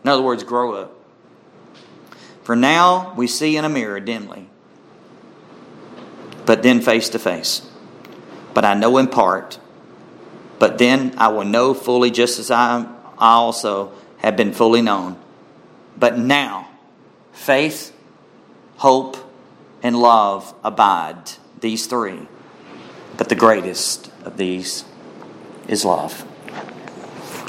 [0.04, 0.92] In other words, grow up.
[2.44, 4.50] For now we see in a mirror dimly,
[6.46, 7.62] but then face to face.
[8.56, 9.60] But I know in part,
[10.58, 12.88] but then I will know fully just as I,
[13.20, 15.18] I also have been fully known.
[15.98, 16.70] But now
[17.34, 17.96] faith,
[18.78, 19.18] hope,
[19.84, 22.28] and love abide, these three.
[23.18, 24.86] But the greatest of these
[25.68, 26.26] is love.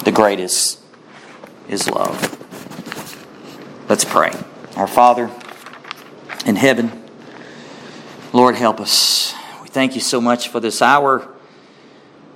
[0.05, 0.81] The greatest
[1.69, 2.33] is love.
[3.89, 4.33] Let's pray.
[4.75, 5.31] Our Father
[6.45, 7.05] in heaven,
[8.33, 9.36] Lord, help us.
[9.77, 11.29] Thank you so much for this hour,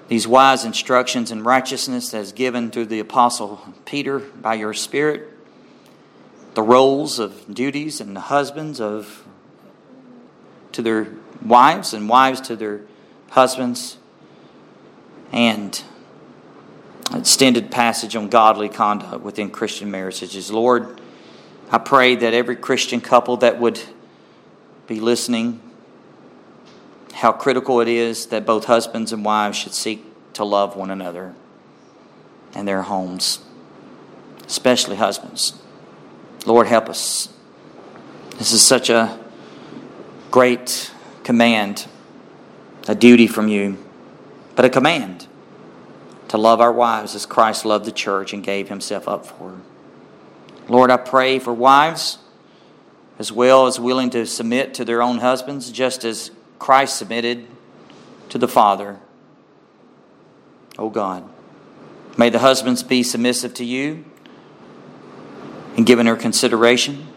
[0.09, 5.27] these wise instructions in righteousness as given through the Apostle Peter by your Spirit,
[6.53, 9.25] the roles of duties and the husbands of
[10.73, 12.83] to their wives and wives to their
[13.31, 13.97] husbands,
[15.33, 15.83] and
[17.15, 20.51] extended passage on godly conduct within Christian marriages.
[20.51, 21.01] Lord,
[21.71, 23.81] I pray that every Christian couple that would
[24.87, 25.70] be listening,
[27.21, 30.03] how critical it is that both husbands and wives should seek
[30.33, 31.35] to love one another
[32.55, 33.41] and their homes,
[34.47, 35.53] especially husbands.
[36.47, 37.29] Lord, help us.
[38.39, 39.23] This is such a
[40.31, 40.91] great
[41.23, 41.87] command,
[42.89, 43.77] a duty from you,
[44.57, 45.27] but a command
[46.29, 49.61] to love our wives as Christ loved the church and gave himself up for her.
[50.69, 52.17] Lord, I pray for wives
[53.19, 56.31] as well as willing to submit to their own husbands, just as
[56.61, 57.47] Christ submitted
[58.29, 59.01] to the Father.
[60.79, 61.29] Oh God,
[62.17, 64.05] may the husbands be submissive to you
[65.77, 67.09] and given her consideration,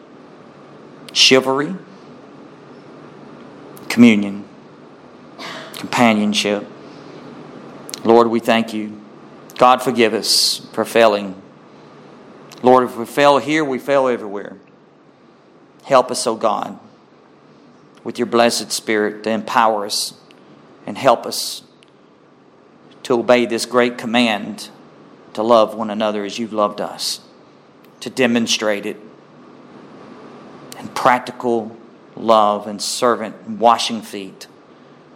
[1.12, 1.76] chivalry,
[3.90, 4.46] communion,
[5.74, 6.66] companionship.
[8.04, 9.00] Lord, we thank you.
[9.58, 11.40] God, forgive us for failing.
[12.64, 14.58] Lord, if we fail here, we fail everywhere.
[15.84, 16.80] Help us, O oh God,
[18.04, 20.14] with your blessed Spirit to empower us
[20.86, 21.64] and help us
[23.04, 24.70] to obey this great command
[25.34, 27.22] to love one another as you've loved us,
[28.00, 28.98] to demonstrate it
[30.80, 31.76] in practical
[32.16, 34.48] love and servant and washing feet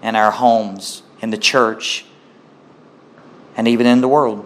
[0.01, 2.05] in our homes, in the church,
[3.55, 4.43] and even in the world.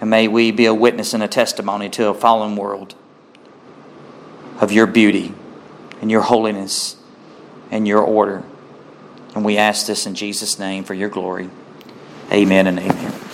[0.00, 2.94] And may we be a witness and a testimony to a fallen world
[4.60, 5.34] of your beauty
[6.06, 6.94] and your holiness
[7.72, 8.44] and your order.
[9.34, 11.50] And we ask this in Jesus' name for your glory.
[12.30, 13.25] Amen and amen.